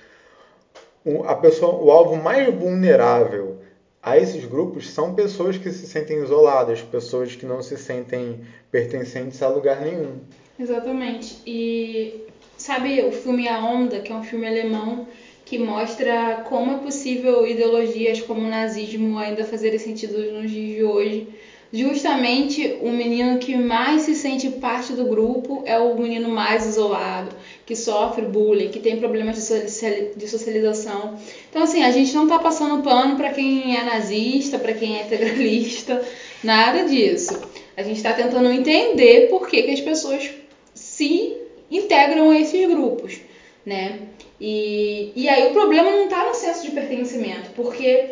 a 1.24 1.34
pessoa, 1.34 1.82
o 1.82 1.90
alvo 1.90 2.14
mais 2.14 2.54
vulnerável 2.54 3.58
a 4.02 4.18
esses 4.18 4.44
grupos 4.44 4.90
são 4.90 5.14
pessoas 5.14 5.58
que 5.58 5.70
se 5.70 5.86
sentem 5.86 6.22
isoladas, 6.22 6.80
pessoas 6.80 7.36
que 7.36 7.44
não 7.44 7.62
se 7.62 7.76
sentem 7.76 8.40
pertencentes 8.70 9.42
a 9.42 9.48
lugar 9.48 9.80
nenhum. 9.80 10.20
Exatamente. 10.58 11.36
E 11.46 12.24
sabe 12.56 13.02
o 13.02 13.12
filme 13.12 13.46
A 13.48 13.62
Onda, 13.64 14.00
que 14.00 14.12
é 14.12 14.14
um 14.14 14.22
filme 14.22 14.46
alemão 14.46 15.06
que 15.44 15.58
mostra 15.58 16.44
como 16.48 16.72
é 16.72 16.78
possível 16.78 17.46
ideologias 17.46 18.20
como 18.20 18.40
o 18.40 18.48
nazismo 18.48 19.18
ainda 19.18 19.44
fazerem 19.44 19.78
sentido 19.78 20.16
nos 20.32 20.50
dias 20.50 20.76
de 20.76 20.84
hoje. 20.84 21.28
Justamente 21.72 22.78
o 22.80 22.90
menino 22.90 23.38
que 23.38 23.54
mais 23.54 24.02
se 24.02 24.16
sente 24.16 24.48
parte 24.50 24.92
do 24.92 25.04
grupo 25.04 25.62
é 25.64 25.78
o 25.78 25.96
menino 25.96 26.28
mais 26.28 26.66
isolado, 26.66 27.36
que 27.64 27.76
sofre 27.76 28.22
bullying, 28.22 28.70
que 28.70 28.80
tem 28.80 28.98
problemas 28.98 29.36
de 30.16 30.28
socialização. 30.28 31.16
Então, 31.48 31.62
assim, 31.62 31.84
a 31.84 31.92
gente 31.92 32.12
não 32.12 32.24
está 32.24 32.40
passando 32.40 32.82
pano 32.82 33.14
para 33.14 33.30
quem 33.30 33.76
é 33.76 33.84
nazista, 33.84 34.58
para 34.58 34.72
quem 34.72 34.98
é 34.98 35.02
integralista, 35.04 36.04
nada 36.42 36.82
disso. 36.82 37.40
A 37.76 37.84
gente 37.84 37.98
está 37.98 38.12
tentando 38.14 38.50
entender 38.50 39.28
por 39.28 39.48
que, 39.48 39.62
que 39.62 39.70
as 39.70 39.80
pessoas 39.80 40.28
se 40.74 41.36
integram 41.70 42.30
a 42.30 42.40
esses 42.40 42.68
grupos, 42.68 43.20
né? 43.64 44.00
E, 44.40 45.12
e 45.14 45.28
aí 45.28 45.50
o 45.50 45.52
problema 45.52 45.88
não 45.88 46.04
está 46.04 46.26
no 46.26 46.34
senso 46.34 46.62
de 46.62 46.72
pertencimento, 46.72 47.50
porque 47.54 48.10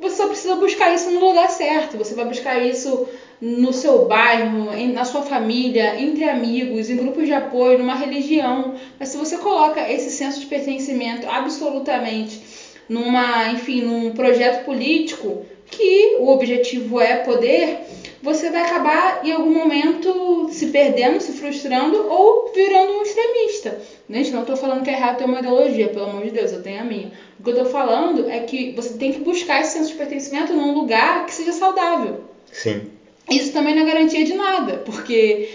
você 0.00 0.16
só 0.16 0.26
precisa 0.28 0.54
buscar 0.56 0.94
isso 0.94 1.10
no 1.10 1.20
lugar 1.20 1.50
certo. 1.50 1.98
Você 1.98 2.14
vai 2.14 2.24
buscar 2.24 2.58
isso 2.58 3.08
no 3.40 3.72
seu 3.72 4.04
bairro, 4.06 4.70
na 4.92 5.04
sua 5.04 5.22
família, 5.22 6.00
entre 6.00 6.24
amigos, 6.24 6.88
em 6.88 6.96
grupos 6.96 7.26
de 7.26 7.32
apoio, 7.32 7.78
numa 7.78 7.94
religião. 7.94 8.74
Mas 8.98 9.08
se 9.10 9.16
você 9.16 9.36
coloca 9.38 9.90
esse 9.90 10.10
senso 10.10 10.40
de 10.40 10.46
pertencimento 10.46 11.26
absolutamente 11.28 12.40
numa, 12.88 13.50
enfim, 13.50 13.82
num 13.82 14.12
projeto 14.12 14.64
político 14.64 15.44
que 15.66 16.16
o 16.18 16.28
objetivo 16.28 17.00
é 17.00 17.16
poder, 17.16 17.80
você 18.22 18.50
vai 18.50 18.62
acabar 18.62 19.24
em 19.24 19.32
algum 19.32 19.52
momento 19.52 20.48
se 20.50 20.66
perdendo, 20.66 21.20
se 21.20 21.32
frustrando 21.32 22.08
ou 22.08 22.52
virando 22.52 22.92
um 22.94 23.02
extremista. 23.02 23.80
Gente, 24.10 24.30
não 24.32 24.40
estou 24.40 24.56
falando 24.56 24.82
que 24.82 24.90
é 24.90 24.94
errado 24.94 25.18
ter 25.18 25.24
uma 25.24 25.38
ideologia, 25.38 25.88
pelo 25.88 26.06
amor 26.06 26.24
de 26.24 26.30
Deus, 26.30 26.52
eu 26.52 26.62
tenho 26.62 26.80
a 26.80 26.84
minha. 26.84 27.12
O 27.38 27.42
que 27.42 27.50
eu 27.50 27.54
estou 27.54 27.70
falando 27.70 28.28
é 28.28 28.40
que 28.40 28.72
você 28.72 28.96
tem 28.98 29.12
que 29.12 29.20
buscar 29.20 29.60
esse 29.60 29.72
senso 29.72 29.90
de 29.90 29.98
pertencimento 29.98 30.52
num 30.52 30.74
lugar 30.74 31.26
que 31.26 31.34
seja 31.34 31.52
saudável. 31.52 32.24
Sim. 32.52 32.90
Isso 33.30 33.52
também 33.52 33.74
não 33.74 33.82
é 33.82 33.86
garantia 33.86 34.24
de 34.24 34.34
nada, 34.34 34.78
porque 34.84 35.50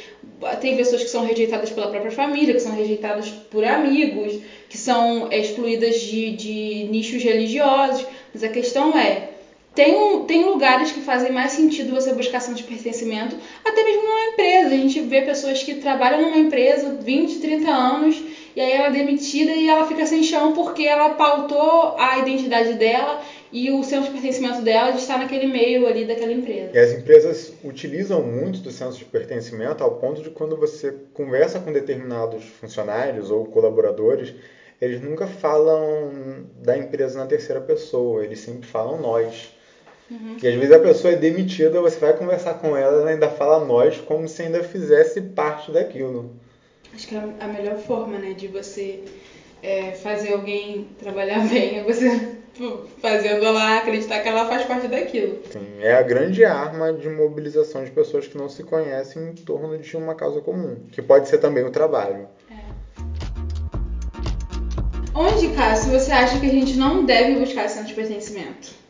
tem 0.62 0.78
pessoas 0.78 1.04
que 1.04 1.10
são 1.10 1.26
rejeitadas 1.26 1.72
pela 1.72 1.88
própria 1.88 2.12
família, 2.12 2.54
que 2.54 2.60
são 2.60 2.76
rejeitadas 2.76 3.30
por 3.30 3.66
amigos, 3.66 4.40
que 4.70 4.78
são 4.78 5.32
excluídas 5.32 6.00
de, 6.00 6.36
de 6.36 6.88
nichos 6.90 7.24
religiosos. 7.24 8.06
Mas 8.34 8.44
a 8.44 8.50
questão 8.50 8.96
é, 8.98 9.30
tem, 9.76 10.24
tem 10.26 10.46
lugares 10.46 10.92
que 10.92 11.02
fazem 11.02 11.32
mais 11.32 11.52
sentido 11.52 11.96
você 11.96 12.14
buscar 12.14 12.40
senso 12.40 12.58
de 12.58 12.64
pertencimento, 12.64 13.36
até 13.66 13.84
mesmo 13.84 14.04
numa 14.04 14.26
empresa. 14.28 14.68
A 14.68 14.78
gente 14.78 15.02
vê 15.02 15.22
pessoas 15.22 15.64
que 15.64 15.76
trabalham 15.76 16.22
numa 16.22 16.38
empresa 16.38 16.98
20, 17.02 17.40
30 17.40 17.72
anos 17.72 18.24
e 18.56 18.62
aí 18.62 18.72
ela 18.72 18.88
é 18.88 18.92
demitida 18.92 19.52
e 19.52 19.68
ela 19.68 19.88
fica 19.88 20.06
sem 20.06 20.22
chão 20.22 20.54
porque 20.54 20.84
ela 20.84 21.16
pautou 21.16 21.96
a 21.98 22.20
identidade 22.20 22.74
dela 22.74 23.20
e 23.52 23.72
o 23.72 23.84
senso 23.84 24.06
de 24.06 24.12
pertencimento 24.12 24.62
dela 24.62 24.92
de 24.92 25.00
estar 25.00 25.18
naquele 25.18 25.48
meio 25.48 25.88
ali 25.88 26.06
daquela 26.06 26.32
empresa. 26.32 26.72
E 26.74 26.78
as 26.78 26.92
empresas 26.92 27.54
utilizam 27.64 28.22
muito 28.22 28.60
do 28.60 28.70
senso 28.70 29.00
de 29.00 29.06
pertencimento 29.06 29.84
ao 29.84 29.96
ponto 29.96 30.22
de 30.22 30.30
quando 30.30 30.56
você 30.56 30.94
conversa 31.14 31.60
com 31.60 31.72
determinados 31.72 32.44
funcionários 32.44 33.32
ou 33.32 33.46
colaboradores, 33.46 34.34
eles 34.80 35.02
nunca 35.02 35.26
falam 35.26 36.46
da 36.62 36.78
empresa 36.78 37.20
na 37.20 37.26
terceira 37.26 37.62
pessoa, 37.62 38.24
eles 38.24 38.40
sempre 38.40 38.68
falam 38.68 39.02
nós. 39.02 39.53
Uhum. 40.14 40.38
E 40.42 40.48
às 40.48 40.54
vezes 40.54 40.72
a 40.72 40.80
pessoa 40.80 41.14
é 41.14 41.18
demitida, 41.18 41.82
você 41.82 41.98
vai 41.98 42.14
conversar 42.16 42.56
com 42.56 42.78
ela, 42.78 43.02
ela 43.02 43.10
ainda 43.10 43.30
fala 43.30 43.66
nós 43.66 43.98
como 43.98 44.28
se 44.28 44.44
ainda 44.44 44.64
fizesse 44.64 45.22
parte 45.22 45.72
daquilo. 45.72 46.32
Acho 46.94 47.08
que 47.08 47.16
é 47.16 47.24
a 47.40 47.48
melhor 47.48 47.78
forma, 47.78 48.20
né, 48.20 48.34
de 48.34 48.48
você 48.48 49.00
é, 49.64 49.94
fazer 49.94 50.34
alguém 50.34 50.88
trabalhar 51.00 51.40
bem 51.50 51.80
é 51.80 51.84
você 51.84 52.38
fazendo 53.02 53.44
ela 53.44 53.78
acreditar 53.78 54.20
que 54.20 54.30
ela 54.30 54.48
faz 54.48 54.64
parte 54.66 54.88
daquilo. 54.88 55.40
Sim, 55.52 55.80
é 55.82 55.96
a 55.96 56.04
grande 56.04 56.46
arma 56.46 56.94
de 56.94 57.10
mobilização 57.10 57.84
de 57.84 57.90
pessoas 57.90 58.28
que 58.28 58.38
não 58.38 58.48
se 58.48 58.64
conhecem 58.64 59.30
em 59.30 59.34
torno 59.34 59.76
de 59.80 59.98
uma 59.98 60.14
causa 60.14 60.40
comum, 60.42 60.78
que 60.92 61.02
pode 61.02 61.28
ser 61.28 61.40
também 61.40 61.64
o 61.64 61.72
trabalho. 61.72 62.28
É. 62.52 62.54
Onde, 65.16 65.50
Cássio, 65.56 65.92
você 65.92 66.12
acha 66.12 66.40
que 66.40 66.46
a 66.46 66.50
gente 66.50 66.76
não 66.76 67.04
deve 67.04 67.40
buscar 67.40 67.66
esse 67.66 67.84
de 67.84 67.94
pertencimento? 67.96 68.83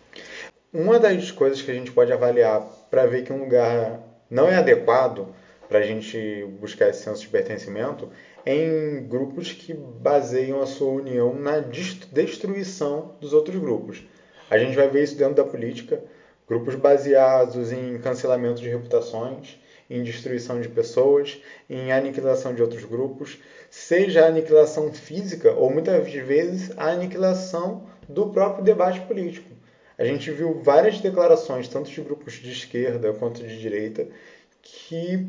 Uma 0.75 0.99
das 0.99 1.29
coisas 1.29 1.61
que 1.61 1.69
a 1.69 1.73
gente 1.75 1.91
pode 1.91 2.11
avaliar 2.11 2.67
para 2.89 3.05
ver 3.05 3.21
que 3.21 3.31
um 3.31 3.41
lugar 3.41 4.01
não 4.27 4.49
é 4.49 4.55
adequado 4.55 5.27
para 5.69 5.77
a 5.77 5.81
gente 5.83 6.45
buscar 6.59 6.89
esse 6.89 7.03
senso 7.03 7.21
de 7.21 7.27
pertencimento 7.27 8.09
é 8.43 8.55
em 8.55 9.07
grupos 9.07 9.51
que 9.51 9.71
baseiam 9.71 10.63
a 10.63 10.65
sua 10.65 10.91
união 10.93 11.31
na 11.31 11.59
destruição 11.59 13.13
dos 13.21 13.33
outros 13.33 13.55
grupos. 13.59 14.03
A 14.49 14.57
gente 14.57 14.75
vai 14.75 14.87
ver 14.87 15.03
isso 15.03 15.15
dentro 15.15 15.35
da 15.35 15.43
política, 15.43 16.01
grupos 16.47 16.73
baseados 16.73 17.71
em 17.71 17.99
cancelamento 17.99 18.59
de 18.59 18.67
reputações, 18.67 19.59
em 19.87 20.01
destruição 20.01 20.59
de 20.59 20.69
pessoas, 20.69 21.39
em 21.69 21.91
aniquilação 21.91 22.51
de 22.51 22.63
outros 22.63 22.83
grupos, 22.83 23.37
seja 23.69 24.23
a 24.23 24.27
aniquilação 24.27 24.91
física 24.91 25.53
ou 25.53 25.69
muitas 25.69 26.11
vezes 26.11 26.71
a 26.75 26.87
aniquilação 26.87 27.83
do 28.09 28.31
próprio 28.31 28.63
debate 28.63 29.01
político. 29.01 29.53
A 29.97 30.03
gente 30.05 30.31
viu 30.31 30.59
várias 30.61 30.99
declarações, 30.99 31.67
tanto 31.67 31.89
de 31.89 32.01
grupos 32.01 32.33
de 32.33 32.51
esquerda 32.51 33.13
quanto 33.13 33.43
de 33.43 33.59
direita, 33.59 34.07
que 34.61 35.27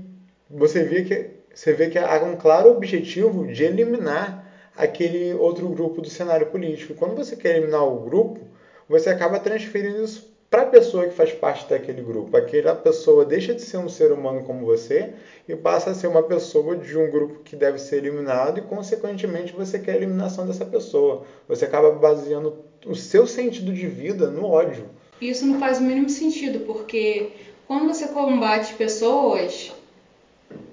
você 0.48 0.84
vê 0.84 1.04
que, 1.04 1.30
você 1.54 1.72
vê 1.72 1.88
que 1.88 1.98
há 1.98 2.22
um 2.22 2.36
claro 2.36 2.70
objetivo 2.70 3.46
de 3.46 3.64
eliminar 3.64 4.44
aquele 4.76 5.34
outro 5.34 5.68
grupo 5.68 6.00
do 6.00 6.08
cenário 6.08 6.46
político. 6.46 6.94
Quando 6.94 7.14
você 7.14 7.36
quer 7.36 7.56
eliminar 7.56 7.86
o 7.86 8.04
grupo, 8.04 8.40
você 8.88 9.10
acaba 9.10 9.38
transferindo 9.38 10.02
isso 10.02 10.34
para 10.54 10.62
a 10.62 10.66
pessoa 10.66 11.08
que 11.08 11.14
faz 11.14 11.32
parte 11.32 11.68
daquele 11.68 12.00
grupo. 12.00 12.36
Aquela 12.36 12.76
pessoa 12.76 13.24
deixa 13.24 13.52
de 13.52 13.62
ser 13.62 13.78
um 13.78 13.88
ser 13.88 14.12
humano 14.12 14.44
como 14.44 14.64
você 14.64 15.12
e 15.48 15.56
passa 15.56 15.90
a 15.90 15.94
ser 15.94 16.06
uma 16.06 16.22
pessoa 16.22 16.76
de 16.76 16.96
um 16.96 17.10
grupo 17.10 17.40
que 17.40 17.56
deve 17.56 17.78
ser 17.78 17.96
eliminado 17.96 18.58
e, 18.58 18.62
consequentemente, 18.62 19.52
você 19.52 19.80
quer 19.80 19.92
a 19.92 19.96
eliminação 19.96 20.46
dessa 20.46 20.64
pessoa. 20.64 21.24
Você 21.48 21.64
acaba 21.64 21.90
baseando 21.90 22.64
o 22.86 22.94
seu 22.94 23.26
sentido 23.26 23.72
de 23.72 23.86
vida 23.86 24.30
no 24.30 24.46
ódio. 24.46 24.88
Isso 25.20 25.46
não 25.46 25.58
faz 25.58 25.78
o 25.78 25.82
mínimo 25.82 26.08
sentido, 26.08 26.60
porque 26.60 27.30
quando 27.66 27.86
você 27.86 28.08
combate 28.08 28.74
pessoas, 28.74 29.72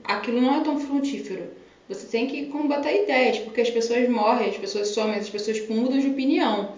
aquilo 0.03 0.41
não 0.41 0.59
é 0.59 0.63
tão 0.63 0.79
frutífero. 0.79 1.43
Você 1.87 2.07
tem 2.07 2.27
que 2.27 2.45
combater 2.45 3.03
ideias, 3.03 3.39
porque 3.39 3.61
as 3.61 3.69
pessoas 3.69 4.07
morrem, 4.09 4.49
as 4.49 4.57
pessoas 4.57 4.89
somem, 4.89 5.17
as 5.17 5.29
pessoas 5.29 5.67
mudam 5.67 5.99
de 5.99 6.07
opinião. 6.07 6.73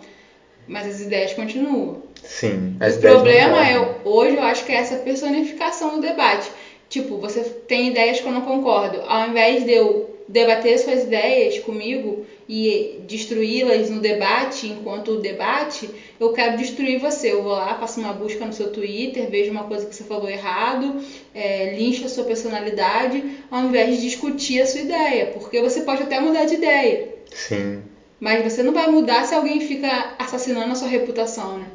Mas 0.68 0.88
as 0.88 1.02
ideias 1.02 1.34
continuam. 1.34 2.02
Sim, 2.24 2.78
as 2.80 2.96
o 2.96 3.00
ideias 3.00 3.16
problema 3.16 3.68
é, 3.68 3.96
hoje 4.06 4.38
eu 4.38 4.44
acho 4.44 4.66
que 4.66 4.72
é 4.72 4.76
essa 4.76 4.98
personificação 4.98 5.96
do 5.96 6.02
debate. 6.02 6.50
Tipo, 6.90 7.18
você 7.18 7.42
tem 7.44 7.90
ideias 7.90 8.22
que 8.22 8.28
eu 8.28 8.32
não 8.32 8.42
concordo. 8.42 9.02
Ao 9.02 9.30
invés 9.30 9.66
de 9.66 9.72
eu 9.72 10.16
debater 10.28 10.80
suas 10.80 11.04
ideias 11.04 11.60
comigo 11.60 12.26
e 12.48 13.02
destruí-las 13.08 13.90
no 13.90 14.00
debate, 14.00 14.68
enquanto 14.68 15.20
debate, 15.20 15.90
eu 16.20 16.34
quero 16.34 16.58
destruir 16.58 17.00
você. 17.00 17.32
Eu 17.32 17.44
vou 17.44 17.54
lá, 17.54 17.78
faço 17.80 18.00
uma 18.00 18.14
busca 18.14 18.46
no 18.46 18.54
seu 18.54 18.72
Twitter, 18.72 19.30
vejo 19.30 19.52
uma 19.52 19.64
coisa 19.64 19.86
que 19.86 19.96
você 19.96 20.04
falou 20.04 20.30
errado, 20.30 21.02
é, 21.34 21.76
lincho 21.76 22.06
a 22.06 22.10
sua 22.10 22.24
personalidade, 22.24 23.24
ao 23.50 23.62
invés 23.62 23.96
de 23.96 24.02
discutir 24.02 24.62
a 24.62 24.66
sua 24.66 24.82
ideia. 24.82 25.28
Porque 25.28 25.62
você 25.62 25.82
pode 25.82 26.04
até 26.04 26.20
mudar 26.20 26.46
de 26.46 26.56
ideia. 26.56 27.10
Sim. 27.34 27.84
Mas 28.20 28.44
você 28.44 28.64
não 28.64 28.74
vai 28.74 28.88
mudar 28.88 29.26
se 29.26 29.34
alguém 29.36 29.60
fica 29.60 30.16
assassinando 30.18 30.72
a 30.72 30.76
sua 30.76 30.88
reputação, 30.88 31.58
né? 31.58 31.66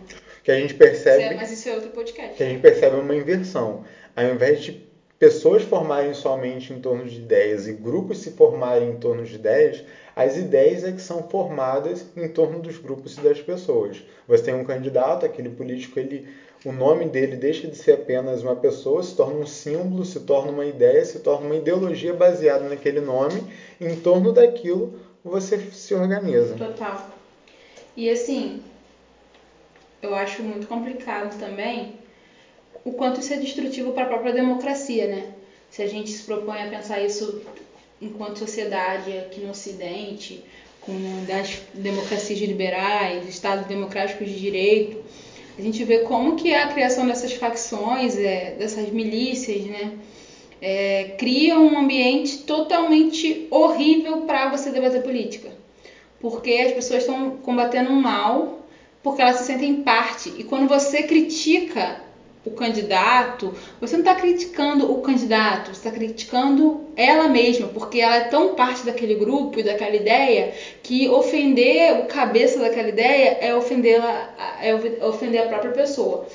Que 0.43 0.53
a 0.53 0.59
gente 0.59 0.75
percebe. 0.75 1.25
É, 1.25 1.35
mas 1.35 1.53
isso 1.53 1.69
é 1.69 1.75
outro 1.75 1.91
podcast. 1.91 2.37
Que 2.37 2.43
a 2.43 2.47
gente 2.47 2.61
percebe 2.61 2.97
uma 2.97 3.15
inversão. 3.15 3.85
Ao 4.17 4.25
invés 4.25 4.63
de 4.63 4.88
pessoas 5.19 5.63
formarem 5.63 6.15
somente 6.15 6.73
em 6.73 6.81
torno 6.81 7.05
de 7.05 7.17
ideias 7.17 7.67
e 7.67 7.73
grupos 7.73 8.19
se 8.19 8.31
formarem 8.33 8.91
em 8.91 8.97
torno 8.97 9.25
de 9.25 9.35
ideias, 9.35 9.83
as 10.15 10.37
ideias 10.37 10.85
é 10.85 10.93
que 10.93 11.03
são 11.03 11.29
formadas 11.29 12.07
em 12.17 12.29
torno 12.29 12.61
dos 12.61 12.79
grupos 12.79 13.17
e 13.17 13.21
das 13.21 13.41
pessoas. 13.41 14.03
Você 14.27 14.45
tem 14.45 14.55
um 14.55 14.65
candidato, 14.65 15.27
aquele 15.27 15.49
político, 15.49 15.99
ele, 15.99 16.29
o 16.65 16.73
nome 16.73 17.05
dele 17.07 17.37
deixa 17.37 17.67
de 17.67 17.77
ser 17.77 17.93
apenas 17.93 18.43
uma 18.43 18.57
pessoa, 18.57 19.03
se 19.03 19.15
torna 19.15 19.41
um 19.41 19.47
símbolo, 19.47 20.05
se 20.05 20.21
torna 20.21 20.53
uma 20.53 20.67
ideia, 20.67 21.05
se 21.05 21.21
torna 21.21 21.47
uma 21.47 21.57
ideologia 21.57 22.13
baseada 22.13 22.69
naquele 22.69 23.01
nome. 23.01 23.45
Em 23.81 23.97
torno 23.97 24.33
daquilo 24.33 25.01
você 25.25 25.59
se 25.73 25.95
organiza. 25.95 26.55
Total. 26.55 27.11
E 27.97 28.09
assim, 28.09 28.63
eu 30.01 30.15
acho 30.15 30.43
muito 30.43 30.67
complicado 30.69 31.39
também 31.39 31.98
o 32.85 32.93
quanto 32.93 33.21
isso 33.21 33.33
é 33.33 33.37
destrutivo 33.37 33.93
para 33.93 34.05
a 34.05 34.09
própria 34.09 34.33
democracia, 34.33 35.07
né? 35.07 35.33
Se 35.71 35.83
a 35.83 35.87
gente 35.87 36.11
se 36.11 36.23
propõe 36.23 36.63
a 36.63 36.69
pensar 36.69 37.01
isso 37.01 37.43
enquanto 38.01 38.39
sociedade 38.39 39.17
aqui 39.19 39.41
no 39.41 39.51
Ocidente, 39.51 40.43
com 40.81 40.93
das 41.27 41.61
democracias 41.75 42.39
liberais, 42.39 43.29
estados 43.29 43.67
democráticos 43.67 44.29
de 44.29 44.39
direito, 44.39 45.03
a 45.59 45.63
gente 45.63 45.83
vê 45.85 45.99
como 45.99 46.37
que 46.37 46.55
a 46.55 46.69
criação 46.69 47.07
dessas 47.07 47.33
facções, 47.33 48.17
é, 48.17 48.53
dessas 48.53 48.89
milícias, 48.91 49.65
né, 49.65 49.99
é, 50.61 51.17
cria 51.19 51.59
um 51.59 51.79
ambiente 51.79 52.39
totalmente 52.39 53.47
horrível 53.51 54.23
para 54.23 54.51
você 54.51 54.71
debater 54.71 55.03
política. 55.03 55.51
Porque 56.21 56.53
as 56.53 56.73
pessoas 56.73 57.03
estão 57.03 57.37
combatendo 57.39 57.91
um 57.91 58.01
mal 58.01 58.67
porque 59.03 59.23
elas 59.23 59.37
se 59.37 59.45
sentem 59.45 59.83
parte. 59.83 60.33
E 60.37 60.45
quando 60.45 60.69
você 60.69 61.05
critica 61.05 62.01
o 62.45 62.51
candidato, 62.53 63.53
você 63.81 63.97
não 63.97 64.05
está 64.05 64.15
criticando 64.15 64.91
o 64.91 65.01
candidato, 65.01 65.75
você 65.75 65.89
está 65.89 65.91
criticando 65.91 66.81
ela 66.97 67.29
mesma, 67.29 67.69
porque 67.69 68.01
ela 68.01 68.17
é 68.17 68.25
tão 68.25 68.55
parte 68.55 68.87
daquele 68.87 69.15
grupo 69.15 69.59
e 69.61 69.63
daquela 69.63 69.97
ideia 69.97 70.53
que 70.83 71.09
ofender 71.09 72.01
o 72.01 72.07
cabeça 72.07 72.59
daquela 72.61 72.89
ideia 72.89 73.39
é 73.41 73.55
ofender, 73.55 74.01
é 74.61 74.75
ofender 75.05 75.43
a 75.43 75.49
própria 75.49 75.73
pessoa. 75.73 76.27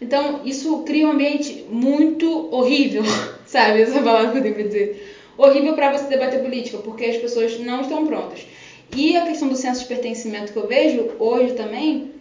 Então, 0.00 0.42
isso 0.44 0.82
cria 0.82 1.06
um 1.06 1.12
ambiente 1.12 1.64
muito 1.70 2.54
horrível, 2.54 3.02
sabe? 3.46 3.82
Essa 3.82 4.02
palavra 4.02 4.32
que 4.32 4.38
eu 4.38 4.54
tenho 4.54 4.68
dizer. 4.68 5.12
Horrível 5.36 5.74
para 5.74 5.92
você 5.92 6.04
debater 6.06 6.40
política, 6.40 6.78
porque 6.78 7.06
as 7.06 7.16
pessoas 7.16 7.58
não 7.58 7.80
estão 7.80 8.06
prontas. 8.06 8.46
E 8.94 9.16
a 9.16 9.26
questão 9.26 9.48
do 9.48 9.56
senso 9.56 9.80
de 9.80 9.86
pertencimento 9.86 10.52
que 10.52 10.58
eu 10.58 10.68
vejo 10.68 11.10
hoje 11.18 11.54
também 11.54 12.12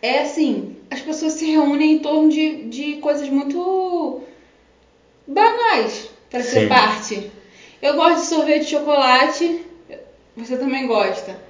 é 0.00 0.20
assim: 0.20 0.75
as 0.75 0.75
pessoas 1.06 1.34
se 1.34 1.46
reúnem 1.46 1.92
em 1.92 1.98
torno 2.00 2.28
de, 2.28 2.64
de 2.64 2.96
coisas 2.96 3.28
muito 3.28 4.20
banais 5.26 6.10
para 6.30 6.42
ser 6.42 6.68
parte. 6.68 7.30
Eu 7.80 7.94
gosto 7.94 8.20
de 8.20 8.26
sorvete 8.26 8.64
de 8.64 8.70
chocolate, 8.70 9.64
você 10.36 10.56
também 10.56 10.86
gosta. 10.86 11.40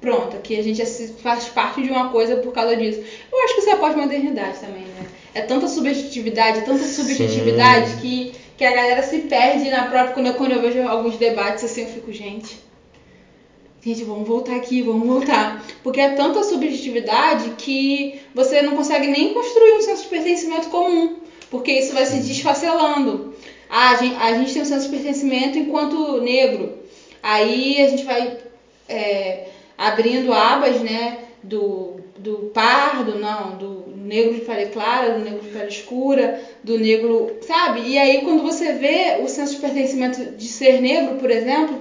Pronto, 0.00 0.36
aqui 0.36 0.58
a 0.58 0.62
gente 0.62 0.84
faz 1.22 1.46
parte 1.46 1.82
de 1.82 1.90
uma 1.90 2.10
coisa 2.10 2.36
por 2.36 2.52
causa 2.52 2.76
disso. 2.76 3.02
Eu 3.32 3.44
acho 3.44 3.54
que 3.54 3.60
isso 3.60 3.70
é 3.70 3.76
pós-modernidade 3.76 4.58
também, 4.60 4.82
né? 4.84 5.06
É 5.34 5.42
tanta 5.42 5.68
subjetividade, 5.68 6.62
tanta 6.62 6.84
subjetividade 6.84 8.00
que, 8.00 8.32
que 8.56 8.64
a 8.64 8.70
galera 8.70 9.02
se 9.02 9.18
perde 9.20 9.68
na 9.70 9.86
própria. 9.86 10.14
Quando 10.14 10.26
eu, 10.26 10.34
quando 10.34 10.52
eu 10.52 10.62
vejo 10.62 10.80
alguns 10.88 11.16
debates 11.16 11.64
assim, 11.64 11.82
eu 11.82 11.88
fico, 11.88 12.12
gente. 12.12 12.67
Gente, 13.82 14.04
vamos 14.04 14.26
voltar 14.26 14.56
aqui, 14.56 14.82
vamos 14.82 15.06
voltar. 15.06 15.64
Porque 15.82 16.00
é 16.00 16.10
tanta 16.10 16.42
subjetividade 16.42 17.50
que 17.58 18.20
você 18.34 18.60
não 18.62 18.76
consegue 18.76 19.06
nem 19.06 19.32
construir 19.32 19.72
um 19.72 19.82
senso 19.82 20.02
de 20.02 20.08
pertencimento 20.08 20.68
comum. 20.68 21.16
Porque 21.50 21.72
isso 21.72 21.94
vai 21.94 22.04
se 22.04 22.18
desfacelando. 22.20 23.34
Ah, 23.70 23.90
a 23.90 23.96
gente, 23.96 24.16
a 24.16 24.32
gente 24.34 24.52
tem 24.52 24.62
um 24.62 24.66
senso 24.66 24.88
de 24.88 24.96
pertencimento 24.96 25.58
enquanto 25.58 26.20
negro. 26.20 26.78
Aí 27.22 27.80
a 27.80 27.88
gente 27.88 28.04
vai. 28.04 28.38
É, 28.88 29.48
abrindo 29.78 30.32
abas, 30.32 30.80
né, 30.80 31.18
do, 31.40 32.00
do 32.18 32.50
pardo, 32.52 33.16
não, 33.16 33.56
do 33.56 33.84
negro 33.96 34.34
de 34.34 34.40
pele 34.40 34.66
clara, 34.66 35.12
do 35.12 35.24
negro 35.24 35.40
de 35.40 35.50
pele 35.50 35.68
escura, 35.68 36.40
do 36.64 36.76
negro, 36.76 37.36
sabe? 37.42 37.82
E 37.82 37.96
aí 37.96 38.22
quando 38.22 38.42
você 38.42 38.72
vê 38.72 39.20
o 39.22 39.28
senso 39.28 39.54
de 39.54 39.60
pertencimento 39.60 40.32
de 40.32 40.48
ser 40.48 40.80
negro, 40.80 41.16
por 41.16 41.30
exemplo, 41.30 41.78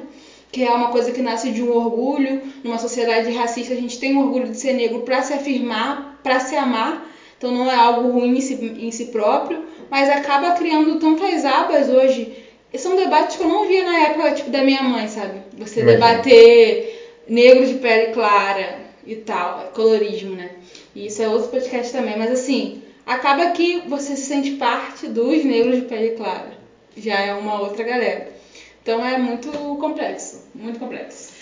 que 0.51 0.63
é 0.63 0.71
uma 0.71 0.89
coisa 0.89 1.11
que 1.11 1.21
nasce 1.21 1.51
de 1.51 1.61
um 1.61 1.71
orgulho, 1.71 2.41
numa 2.63 2.77
sociedade 2.77 3.31
racista 3.31 3.73
a 3.73 3.77
gente 3.77 3.99
tem 3.99 4.15
um 4.15 4.23
orgulho 4.23 4.49
de 4.49 4.57
ser 4.57 4.73
negro 4.73 5.01
para 5.01 5.21
se 5.21 5.33
afirmar, 5.33 6.19
para 6.23 6.39
se 6.39 6.55
amar, 6.55 7.07
então 7.37 7.51
não 7.51 7.69
é 7.69 7.75
algo 7.75 8.09
ruim 8.09 8.37
em 8.37 8.41
si, 8.41 8.53
em 8.55 8.91
si 8.91 9.05
próprio, 9.05 9.65
mas 9.89 10.09
acaba 10.09 10.51
criando 10.51 10.99
tantas 10.99 11.45
abas 11.45 11.89
hoje. 11.89 12.45
E 12.73 12.77
são 12.77 12.95
debates 12.95 13.37
que 13.37 13.43
eu 13.43 13.47
não 13.47 13.67
via 13.67 13.83
na 13.83 13.97
época 13.99 14.31
tipo, 14.31 14.49
da 14.49 14.63
minha 14.63 14.83
mãe, 14.83 15.07
sabe? 15.07 15.41
Você 15.57 15.81
Imagina. 15.81 16.07
debater 16.07 17.23
negro 17.27 17.65
de 17.65 17.75
pele 17.75 18.11
clara 18.13 18.79
e 19.05 19.15
tal, 19.15 19.61
é 19.61 19.69
colorismo, 19.73 20.35
né? 20.35 20.51
E 20.95 21.07
isso 21.07 21.21
é 21.21 21.29
outro 21.29 21.49
podcast 21.49 21.91
também, 21.91 22.17
mas 22.17 22.31
assim, 22.31 22.81
acaba 23.05 23.51
que 23.51 23.81
você 23.87 24.15
se 24.15 24.25
sente 24.25 24.51
parte 24.51 25.07
dos 25.07 25.45
negros 25.45 25.75
de 25.75 25.81
pele 25.83 26.11
clara. 26.11 26.57
Já 26.97 27.19
é 27.19 27.33
uma 27.33 27.61
outra 27.61 27.83
galera. 27.83 28.29
Então 28.81 29.05
é 29.05 29.17
muito 29.17 29.49
complexo, 29.79 30.36
muito 30.57 30.79
complexo. 30.79 31.33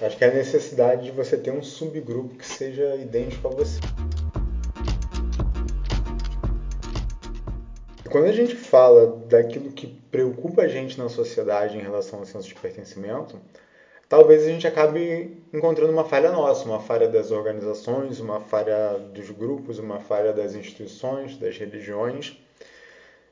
Acho 0.00 0.16
que 0.16 0.24
é 0.24 0.28
a 0.28 0.34
necessidade 0.34 1.04
de 1.04 1.10
você 1.10 1.36
ter 1.36 1.50
um 1.50 1.62
subgrupo 1.62 2.34
que 2.34 2.46
seja 2.46 2.96
idêntico 2.96 3.48
a 3.48 3.50
você. 3.50 3.78
Quando 8.08 8.24
a 8.24 8.32
gente 8.32 8.56
fala 8.56 9.18
daquilo 9.28 9.70
que 9.70 9.86
preocupa 9.86 10.62
a 10.62 10.68
gente 10.68 10.98
na 10.98 11.08
sociedade 11.08 11.76
em 11.76 11.82
relação 11.82 12.18
ao 12.18 12.24
senso 12.24 12.48
de 12.48 12.54
pertencimento, 12.54 13.38
talvez 14.08 14.42
a 14.42 14.46
gente 14.46 14.66
acabe 14.66 15.36
encontrando 15.52 15.92
uma 15.92 16.04
falha 16.04 16.32
nossa, 16.32 16.64
uma 16.64 16.80
falha 16.80 17.06
das 17.06 17.30
organizações, 17.30 18.18
uma 18.18 18.40
falha 18.40 18.98
dos 18.98 19.30
grupos, 19.30 19.78
uma 19.78 20.00
falha 20.00 20.32
das 20.32 20.54
instituições, 20.54 21.36
das 21.36 21.56
religiões. 21.56 22.36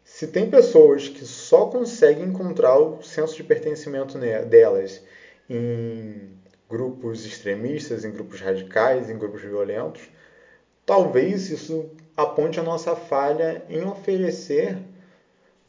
Se 0.04 0.28
tem 0.28 0.48
pessoas 0.48 1.08
que 1.08 1.24
só 1.24 1.66
conseguem 1.66 2.26
encontrar 2.26 2.78
o 2.78 3.02
senso 3.02 3.34
de 3.34 3.42
pertencimento 3.42 4.16
delas 4.18 5.02
em 5.48 6.30
grupos 6.68 7.24
extremistas, 7.24 8.04
em 8.04 8.10
grupos 8.10 8.40
radicais, 8.40 9.08
em 9.08 9.18
grupos 9.18 9.42
violentos, 9.42 10.02
talvez 10.84 11.50
isso 11.50 11.90
aponte 12.16 12.60
a 12.60 12.62
nossa 12.62 12.94
falha 12.94 13.62
em 13.68 13.84
oferecer 13.84 14.76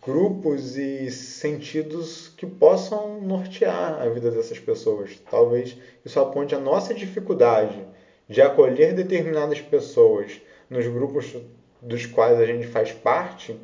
grupos 0.01 0.77
e 0.77 1.11
sentidos 1.11 2.29
que 2.35 2.45
possam 2.45 3.21
nortear 3.21 4.01
a 4.01 4.09
vida 4.09 4.31
dessas 4.31 4.59
pessoas. 4.59 5.21
Talvez 5.29 5.77
isso 6.05 6.19
aponte 6.19 6.55
a 6.55 6.59
nossa 6.59 6.93
dificuldade 6.93 7.85
de 8.27 8.41
acolher 8.41 8.93
determinadas 8.93 9.59
pessoas 9.59 10.39
nos 10.69 10.87
grupos 10.87 11.35
dos 11.81 12.05
quais 12.05 12.39
a 12.39 12.45
gente 12.45 12.67
faz 12.67 12.91
parte 12.91 13.59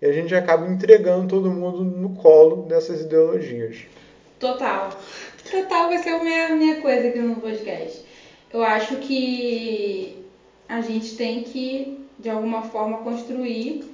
e 0.00 0.06
a 0.06 0.12
gente 0.12 0.34
acaba 0.34 0.66
entregando 0.66 1.28
todo 1.28 1.50
mundo 1.50 1.84
no 1.84 2.10
colo 2.16 2.62
dessas 2.64 3.02
ideologias. 3.02 3.86
Total. 4.38 4.90
Total 5.50 5.88
vai 5.88 5.98
ser 5.98 6.10
a 6.10 6.22
minha, 6.22 6.48
minha 6.50 6.80
coisa 6.80 7.08
aqui 7.08 7.18
no 7.18 7.36
podcast. 7.36 8.02
Eu 8.52 8.62
acho 8.62 8.96
que 8.96 10.16
a 10.68 10.80
gente 10.80 11.16
tem 11.16 11.42
que, 11.42 11.98
de 12.18 12.28
alguma 12.28 12.62
forma, 12.62 12.98
construir 12.98 13.84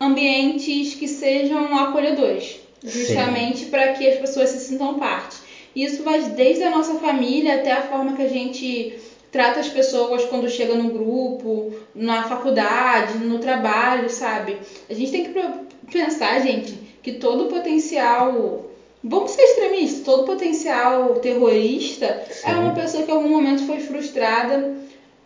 ambientes 0.00 0.94
que 0.94 1.08
sejam 1.08 1.76
acolhedores, 1.76 2.60
justamente 2.82 3.66
para 3.66 3.92
que 3.92 4.08
as 4.08 4.18
pessoas 4.18 4.50
se 4.50 4.60
sintam 4.60 4.98
parte. 4.98 5.36
Isso 5.74 6.02
vai 6.02 6.20
desde 6.20 6.64
a 6.64 6.70
nossa 6.70 6.96
família 6.96 7.56
até 7.56 7.72
a 7.72 7.82
forma 7.82 8.14
que 8.14 8.22
a 8.22 8.28
gente 8.28 8.98
trata 9.30 9.60
as 9.60 9.68
pessoas 9.68 10.24
quando 10.26 10.48
chega 10.50 10.74
no 10.74 10.90
grupo, 10.90 11.72
na 11.94 12.24
faculdade, 12.24 13.18
no 13.18 13.38
trabalho, 13.38 14.10
sabe? 14.10 14.58
A 14.90 14.94
gente 14.94 15.10
tem 15.10 15.24
que 15.24 15.40
pensar, 15.90 16.38
gente, 16.40 16.74
que 17.02 17.12
todo 17.12 17.48
potencial 17.48 18.66
Vamos 19.04 19.32
ser 19.32 19.42
extremistas. 19.42 20.04
Todo 20.04 20.24
potencial 20.24 21.14
terrorista 21.16 22.24
Sim. 22.30 22.50
é 22.50 22.54
uma 22.54 22.74
pessoa 22.74 23.02
que 23.02 23.10
em 23.10 23.14
algum 23.14 23.30
momento 23.30 23.66
foi 23.66 23.80
frustrada. 23.80 24.76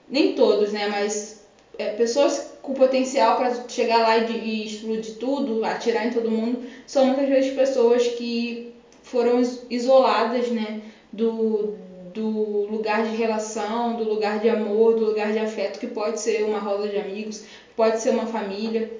Nem 0.08 0.34
todos, 0.34 0.72
né? 0.72 0.86
Mas 0.88 1.44
é, 1.78 1.90
pessoas 1.90 2.52
com 2.62 2.74
potencial 2.74 3.36
para 3.36 3.54
chegar 3.68 4.02
lá 4.02 4.16
e, 4.16 4.32
e 4.32 4.66
explodir 4.66 5.16
tudo, 5.16 5.64
atirar 5.64 6.06
em 6.06 6.10
todo 6.10 6.30
mundo, 6.30 6.64
são 6.86 7.06
muitas 7.06 7.28
vezes 7.28 7.54
pessoas 7.54 8.06
que 8.08 8.72
foram 9.02 9.40
isoladas, 9.70 10.48
né, 10.50 10.80
do, 11.12 11.76
do 12.12 12.66
lugar 12.68 13.04
de 13.04 13.14
relação, 13.16 13.94
do 13.94 14.02
lugar 14.02 14.40
de 14.40 14.48
amor, 14.48 14.94
do 14.94 15.04
lugar 15.04 15.32
de 15.32 15.38
afeto, 15.38 15.78
que 15.78 15.86
pode 15.86 16.20
ser 16.20 16.42
uma 16.44 16.58
roda 16.58 16.88
de 16.88 16.96
amigos, 16.96 17.44
pode 17.76 18.00
ser 18.00 18.10
uma 18.10 18.26
família. 18.26 18.90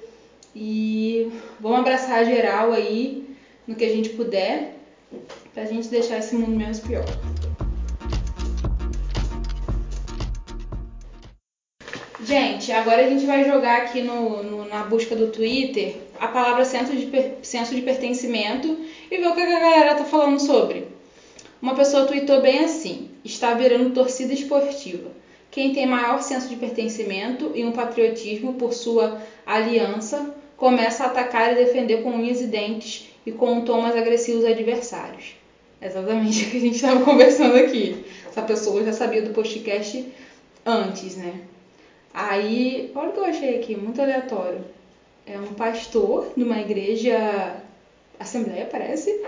E 0.55 1.29
vamos 1.59 1.79
abraçar 1.79 2.25
geral 2.25 2.71
aí 2.71 3.26
no 3.67 3.75
que 3.75 3.83
a 3.83 3.89
gente 3.89 4.09
puder, 4.09 4.75
pra 5.53 5.65
gente 5.65 5.89
deixar 5.89 6.19
esse 6.19 6.33
mundo 6.35 6.55
menos 6.55 6.79
pior. 6.79 7.05
Gente, 12.23 12.71
agora 12.71 13.05
a 13.05 13.09
gente 13.09 13.25
vai 13.25 13.45
jogar 13.45 13.83
aqui 13.83 14.01
no, 14.01 14.43
no, 14.43 14.65
na 14.65 14.83
busca 14.83 15.15
do 15.15 15.27
Twitter 15.27 15.95
a 16.19 16.27
palavra 16.27 16.65
senso 16.65 16.93
de, 16.93 17.09
senso 17.41 17.75
de 17.75 17.81
pertencimento 17.81 18.77
e 19.09 19.17
ver 19.17 19.27
o 19.27 19.33
que 19.33 19.41
a 19.41 19.45
galera 19.45 19.95
tá 19.95 20.03
falando 20.03 20.39
sobre. 20.39 20.87
Uma 21.61 21.75
pessoa 21.75 22.05
tweetou 22.05 22.41
bem 22.41 22.59
assim: 22.59 23.09
está 23.23 23.53
virando 23.53 23.93
torcida 23.93 24.33
esportiva. 24.33 25.09
Quem 25.49 25.73
tem 25.73 25.85
maior 25.85 26.21
senso 26.21 26.49
de 26.49 26.55
pertencimento 26.55 27.51
e 27.55 27.63
um 27.63 27.71
patriotismo 27.71 28.55
por 28.55 28.73
sua 28.73 29.21
aliança 29.45 30.35
começa 30.57 31.03
a 31.03 31.07
atacar 31.07 31.53
e 31.53 31.55
defender 31.63 32.03
com 32.03 32.09
unhas 32.09 32.41
e 32.41 32.47
dentes 32.47 33.06
e 33.27 33.31
com 33.33 33.51
um 33.51 33.65
tom 33.65 33.81
mais 33.81 33.93
agressivo 33.97 34.39
os 34.39 34.45
adversários. 34.45 35.35
Exatamente 35.81 36.45
o 36.47 36.49
que 36.49 36.57
a 36.57 36.61
gente 36.61 36.75
estava 36.75 37.03
conversando 37.03 37.57
aqui. 37.57 38.05
Essa 38.25 38.41
pessoa 38.41 38.81
já 38.85 38.93
sabia 38.93 39.21
do 39.21 39.33
podcast 39.33 40.05
antes, 40.65 41.17
né? 41.17 41.41
Aí, 42.13 42.89
olha 42.95 43.09
o 43.09 43.11
que 43.11 43.19
eu 43.19 43.25
achei 43.25 43.59
aqui, 43.59 43.75
muito 43.75 44.01
aleatório. 44.01 44.61
É 45.25 45.37
um 45.37 45.53
pastor 45.53 46.31
de 46.37 46.41
uma 46.41 46.57
igreja, 46.61 47.57
assembleia 48.17 48.65
parece, 48.65 49.21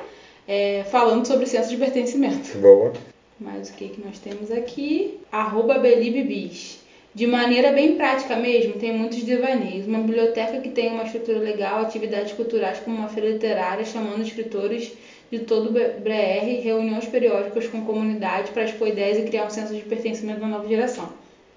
é, 0.48 0.86
falando 0.86 1.26
sobre 1.26 1.46
senso 1.46 1.70
de 1.70 1.76
pertencimento. 1.76 2.58
Boa. 2.58 2.94
Mas 3.38 3.70
o 3.70 3.74
que, 3.74 3.90
que 3.90 4.02
nós 4.02 4.18
temos 4.18 4.50
aqui? 4.50 5.20
Arroba 5.30 5.78
Belibibis. 5.78 6.79
De 7.14 7.26
maneira 7.26 7.72
bem 7.72 7.96
prática 7.96 8.36
mesmo, 8.36 8.74
tem 8.74 8.96
muitos 8.96 9.24
devaneios. 9.24 9.88
Uma 9.88 10.00
biblioteca 10.00 10.60
que 10.60 10.70
tem 10.70 10.90
uma 10.90 11.04
estrutura 11.04 11.40
legal, 11.40 11.82
atividades 11.82 12.34
culturais 12.34 12.80
como 12.80 12.98
uma 12.98 13.10
feira 13.10 13.30
literária, 13.30 13.84
chamando 13.84 14.22
escritores 14.22 14.94
de 15.32 15.40
todo 15.40 15.70
o 15.70 15.72
BR, 15.72 16.62
reuniões 16.64 17.06
periódicas 17.06 17.68
com 17.68 17.86
comunidade 17.86 18.52
para 18.52 18.64
expor 18.64 18.88
ideias 18.88 19.18
e 19.18 19.24
criar 19.24 19.46
um 19.46 19.50
senso 19.50 19.74
de 19.74 19.82
pertencimento 19.82 20.40
da 20.40 20.48
nova 20.48 20.68
geração. 20.68 21.10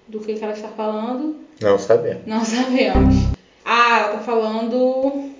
Do 0.07 0.19
que, 0.19 0.33
que 0.33 0.43
ela 0.43 0.53
está 0.53 0.67
falando? 0.69 1.37
Não 1.61 1.77
sabemos. 1.77 2.25
Não 2.25 2.43
sabemos. 2.45 3.15
Ah, 3.63 3.99
ela 3.99 4.07
está 4.13 4.19
falando 4.19 5.32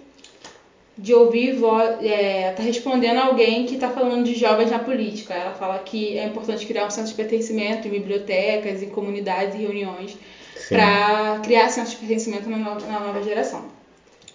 de 0.97 1.13
ouvir 1.13 1.56
voz. 1.56 1.97
É, 2.03 2.51
tá 2.51 2.63
respondendo 2.63 3.17
alguém 3.19 3.65
que 3.65 3.75
está 3.75 3.89
falando 3.89 4.25
de 4.25 4.36
jovens 4.36 4.71
na 4.71 4.79
política. 4.79 5.34
Ela 5.34 5.53
fala 5.53 5.79
que 5.79 6.17
é 6.17 6.25
importante 6.25 6.65
criar 6.65 6.86
um 6.86 6.89
senso 6.89 7.10
de 7.10 7.15
pertencimento 7.15 7.88
em 7.88 7.91
bibliotecas, 7.91 8.82
em 8.82 8.89
comunidades 8.89 9.56
e 9.56 9.60
reuniões 9.60 10.17
para 10.69 11.39
criar 11.43 11.69
senso 11.69 11.91
de 11.91 11.97
pertencimento 11.97 12.49
na 12.49 12.58
nova, 12.58 12.86
na 12.88 12.99
nova 12.99 13.21
geração. 13.23 13.65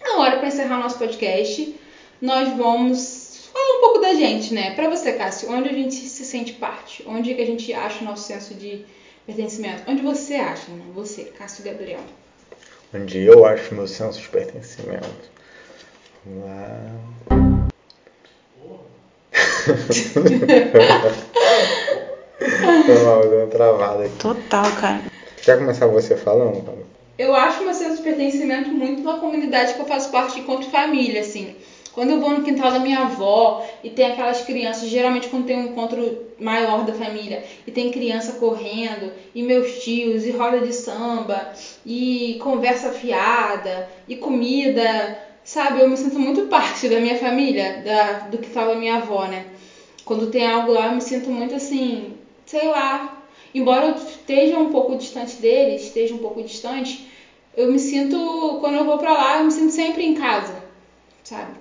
Agora, 0.00 0.38
para 0.38 0.48
encerrar 0.48 0.78
nosso 0.78 0.98
podcast, 0.98 1.74
nós 2.20 2.56
vamos 2.56 3.50
falar 3.52 3.78
um 3.78 3.80
pouco 3.80 3.98
da 4.00 4.14
gente, 4.14 4.54
né? 4.54 4.74
Para 4.74 4.88
você, 4.88 5.12
Cássio, 5.12 5.50
onde 5.50 5.68
a 5.68 5.72
gente 5.72 5.94
se 5.94 6.24
sente 6.24 6.52
parte? 6.54 7.04
Onde 7.06 7.34
que 7.34 7.42
a 7.42 7.46
gente 7.46 7.72
acha 7.72 8.02
o 8.02 8.04
nosso 8.04 8.26
senso 8.26 8.54
de 8.54 8.84
pertencimento? 9.26 9.82
Onde 9.86 10.02
você 10.02 10.34
acha, 10.34 10.70
né? 10.70 10.84
Você, 10.94 11.24
Cássio 11.24 11.64
Gabriel. 11.64 12.00
Onde 12.94 13.18
eu 13.18 13.44
acho 13.44 13.74
meu 13.74 13.86
senso 13.86 14.20
de 14.20 14.28
pertencimento. 14.28 15.38
Lá. 16.26 16.80
Foi 22.86 23.04
mal, 23.04 23.20
deu 23.20 23.40
uma 23.40 23.46
travada 23.48 24.04
aqui. 24.04 24.16
Total, 24.18 24.64
cara. 24.80 25.02
Quer 25.42 25.58
começar 25.58 25.86
você 25.86 26.16
falando? 26.16 26.64
Paulo? 26.64 26.86
Eu 27.18 27.34
acho 27.34 27.64
meu 27.64 27.74
senso 27.74 27.96
de 27.96 28.02
pertencimento 28.02 28.70
muito 28.70 29.02
na 29.02 29.18
comunidade 29.18 29.74
que 29.74 29.80
eu 29.80 29.86
faço 29.86 30.10
parte 30.10 30.40
enquanto 30.40 30.70
família, 30.70 31.20
assim. 31.20 31.54
Quando 31.92 32.10
eu 32.10 32.20
vou 32.20 32.30
no 32.30 32.44
quintal 32.44 32.70
da 32.70 32.78
minha 32.78 33.00
avó 33.00 33.66
e 33.82 33.90
tem 33.90 34.12
aquelas 34.12 34.42
crianças, 34.42 34.88
geralmente 34.88 35.28
quando 35.28 35.46
tem 35.46 35.56
um 35.56 35.64
encontro 35.64 36.28
maior 36.38 36.84
da 36.84 36.92
família, 36.92 37.42
e 37.66 37.72
tem 37.72 37.90
criança 37.90 38.34
correndo, 38.34 39.10
e 39.34 39.42
meus 39.42 39.82
tios, 39.82 40.24
e 40.24 40.30
roda 40.30 40.60
de 40.60 40.72
samba, 40.72 41.52
e 41.84 42.38
conversa 42.40 42.92
fiada, 42.92 43.88
e 44.06 44.14
comida, 44.14 45.18
sabe? 45.48 45.80
Eu 45.80 45.88
me 45.88 45.96
sinto 45.96 46.18
muito 46.18 46.42
parte 46.42 46.86
da 46.88 46.98
minha 47.00 47.16
família, 47.16 47.80
da, 47.82 48.12
do 48.28 48.38
quintal 48.38 48.68
da 48.68 48.76
minha 48.76 48.96
avó, 48.96 49.24
né? 49.24 49.46
Quando 50.04 50.26
tem 50.26 50.46
algo 50.46 50.70
lá, 50.70 50.88
eu 50.88 50.92
me 50.92 51.00
sinto 51.00 51.30
muito 51.30 51.54
assim, 51.54 52.12
sei 52.44 52.68
lá. 52.68 53.24
Embora 53.54 53.86
eu 53.86 53.94
esteja 53.94 54.58
um 54.58 54.68
pouco 54.68 54.94
distante 54.94 55.36
deles, 55.40 55.84
esteja 55.84 56.14
um 56.14 56.18
pouco 56.18 56.42
distante, 56.42 57.02
eu 57.56 57.66
me 57.66 57.78
sinto, 57.78 58.58
quando 58.60 58.74
eu 58.74 58.84
vou 58.84 58.98
pra 58.98 59.16
lá, 59.16 59.38
eu 59.38 59.44
me 59.44 59.50
sinto 59.50 59.72
sempre 59.72 60.04
em 60.04 60.12
casa, 60.12 60.62
sabe? 61.24 61.54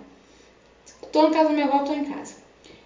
Tô 1.09 1.23
na 1.23 1.29
casa 1.29 1.47
da 1.47 1.53
minha 1.53 1.65
avó, 1.65 1.79
tô 1.79 1.93
em 1.93 2.03
casa. 2.03 2.35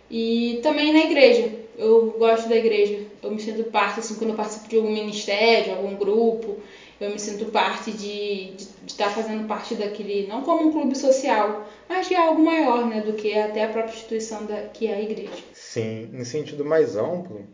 E 0.09 0.59
também 0.61 0.91
na 0.91 1.01
igreja. 1.01 1.49
Eu 1.77 2.13
gosto 2.17 2.47
da 2.47 2.55
igreja. 2.55 2.99
Eu 3.23 3.31
me 3.31 3.39
sinto 3.39 3.63
parte, 3.63 3.99
assim, 3.99 4.15
quando 4.15 4.29
eu 4.29 4.35
participo 4.35 4.67
de 4.67 4.75
algum 4.75 4.89
ministério, 4.91 5.71
algum 5.71 5.95
grupo, 5.95 6.55
eu 7.01 7.09
me 7.09 7.19
sinto 7.19 7.45
parte 7.45 7.91
de 7.91 8.55
estar 8.85 9.05
tá 9.05 9.09
fazendo 9.09 9.47
parte 9.47 9.75
daquele, 9.75 10.27
não 10.27 10.43
como 10.43 10.67
um 10.67 10.71
clube 10.71 10.95
social, 10.95 11.67
mas 11.89 12.07
de 12.07 12.15
algo 12.15 12.41
maior, 12.41 12.85
né, 12.85 13.01
do 13.01 13.13
que 13.13 13.37
até 13.37 13.63
a 13.63 13.69
própria 13.69 13.93
instituição 13.93 14.45
da, 14.45 14.61
que 14.63 14.87
é 14.87 14.93
a 14.93 15.01
igreja. 15.01 15.43
Sim, 15.53 16.09
em 16.13 16.23
sentido 16.23 16.63
mais 16.63 16.95
amplo, 16.95 17.45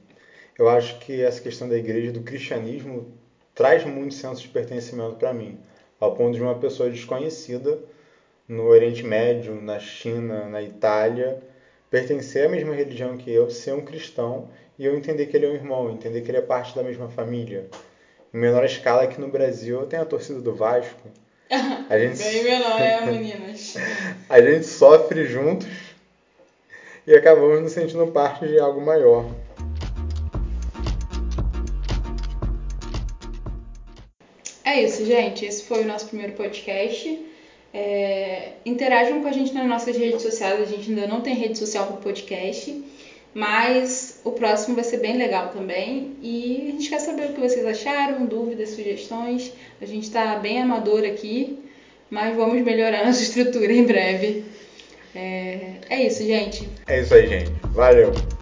eu 0.60 0.68
acho 0.68 1.00
que 1.00 1.22
essa 1.22 1.42
questão 1.42 1.70
da 1.70 1.78
igreja, 1.78 2.12
do 2.12 2.22
cristianismo, 2.22 3.14
traz 3.56 3.86
muito 3.86 4.14
senso 4.14 4.42
de 4.42 4.50
pertencimento 4.50 5.16
para 5.16 5.34
mim, 5.34 5.58
ao 6.00 6.14
ponto 6.14 6.36
de 6.36 6.42
uma 6.42 6.56
pessoa 6.56 6.90
desconhecida 6.90 7.80
no 8.48 8.66
Oriente 8.66 9.04
Médio, 9.04 9.56
na 9.56 9.80
China, 9.80 10.48
na 10.48 10.62
Itália, 10.62 11.42
pertencer 11.90 12.46
à 12.46 12.50
mesma 12.50 12.74
religião 12.74 13.18
que 13.18 13.32
eu, 13.32 13.50
ser 13.50 13.74
um 13.74 13.84
cristão 13.84 14.50
e 14.78 14.86
eu 14.86 14.96
entender 14.96 15.26
que 15.28 15.38
ele 15.38 15.46
é 15.46 15.50
um 15.50 15.56
irmão, 15.56 15.90
entender 15.90 16.22
que 16.22 16.30
ele 16.30 16.38
é 16.38 16.42
parte 16.42 16.76
da 16.76 16.84
mesma 16.84 17.10
família. 17.10 17.70
Em 18.34 18.38
menor 18.40 18.66
escala 18.66 19.04
aqui 19.04 19.20
no 19.22 19.30
Brasil, 19.30 19.86
tem 19.86 20.00
a 20.00 20.06
torcida 20.06 20.42
do 20.42 20.54
Vasco. 20.54 21.10
A 21.90 21.98
gente... 21.98 22.18
Bem 22.18 22.44
menor, 22.44 22.82
é, 22.82 23.02
meninas. 23.10 23.76
a 24.30 24.42
gente 24.42 24.66
sofre 24.66 25.26
juntos 25.26 25.68
e 27.06 27.16
acabamos 27.16 27.62
nos 27.62 27.72
sentindo 27.72 28.06
parte 28.08 28.46
de 28.46 28.60
algo 28.60 28.82
maior. 28.82 29.26
É 34.66 34.82
isso, 34.84 35.06
gente. 35.06 35.46
Esse 35.46 35.64
foi 35.64 35.84
o 35.84 35.88
nosso 35.88 36.08
primeiro 36.08 36.34
podcast. 36.34 37.26
É, 37.74 38.54
interajam 38.66 39.22
com 39.22 39.28
a 39.30 39.32
gente 39.32 39.54
nas 39.54 39.66
nossas 39.66 39.96
redes 39.96 40.22
sociais. 40.22 40.62
A 40.62 40.66
gente 40.66 40.90
ainda 40.90 41.08
não 41.08 41.22
tem 41.22 41.34
rede 41.34 41.58
social 41.58 41.88
para 41.88 41.96
o 41.96 42.02
podcast, 42.02 42.84
mas 43.34 44.17
o 44.28 44.32
próximo 44.32 44.76
vai 44.76 44.84
ser 44.84 44.98
bem 44.98 45.18
legal 45.18 45.50
também. 45.50 46.16
E 46.22 46.68
a 46.70 46.72
gente 46.72 46.90
quer 46.90 47.00
saber 47.00 47.30
o 47.30 47.34
que 47.34 47.40
vocês 47.40 47.66
acharam, 47.66 48.26
dúvidas, 48.26 48.70
sugestões. 48.70 49.54
A 49.82 49.86
gente 49.86 50.04
está 50.04 50.36
bem 50.38 50.62
amador 50.62 51.04
aqui, 51.04 51.60
mas 52.10 52.36
vamos 52.36 52.62
melhorar 52.62 53.04
nossa 53.08 53.24
estrutura 53.24 53.72
em 53.72 53.86
breve. 53.86 54.44
É, 55.16 55.76
é 55.90 56.04
isso, 56.06 56.24
gente. 56.24 56.68
É 56.88 57.02
isso 57.02 57.14
aí, 57.14 57.28
gente. 57.28 57.52
Valeu! 57.74 58.37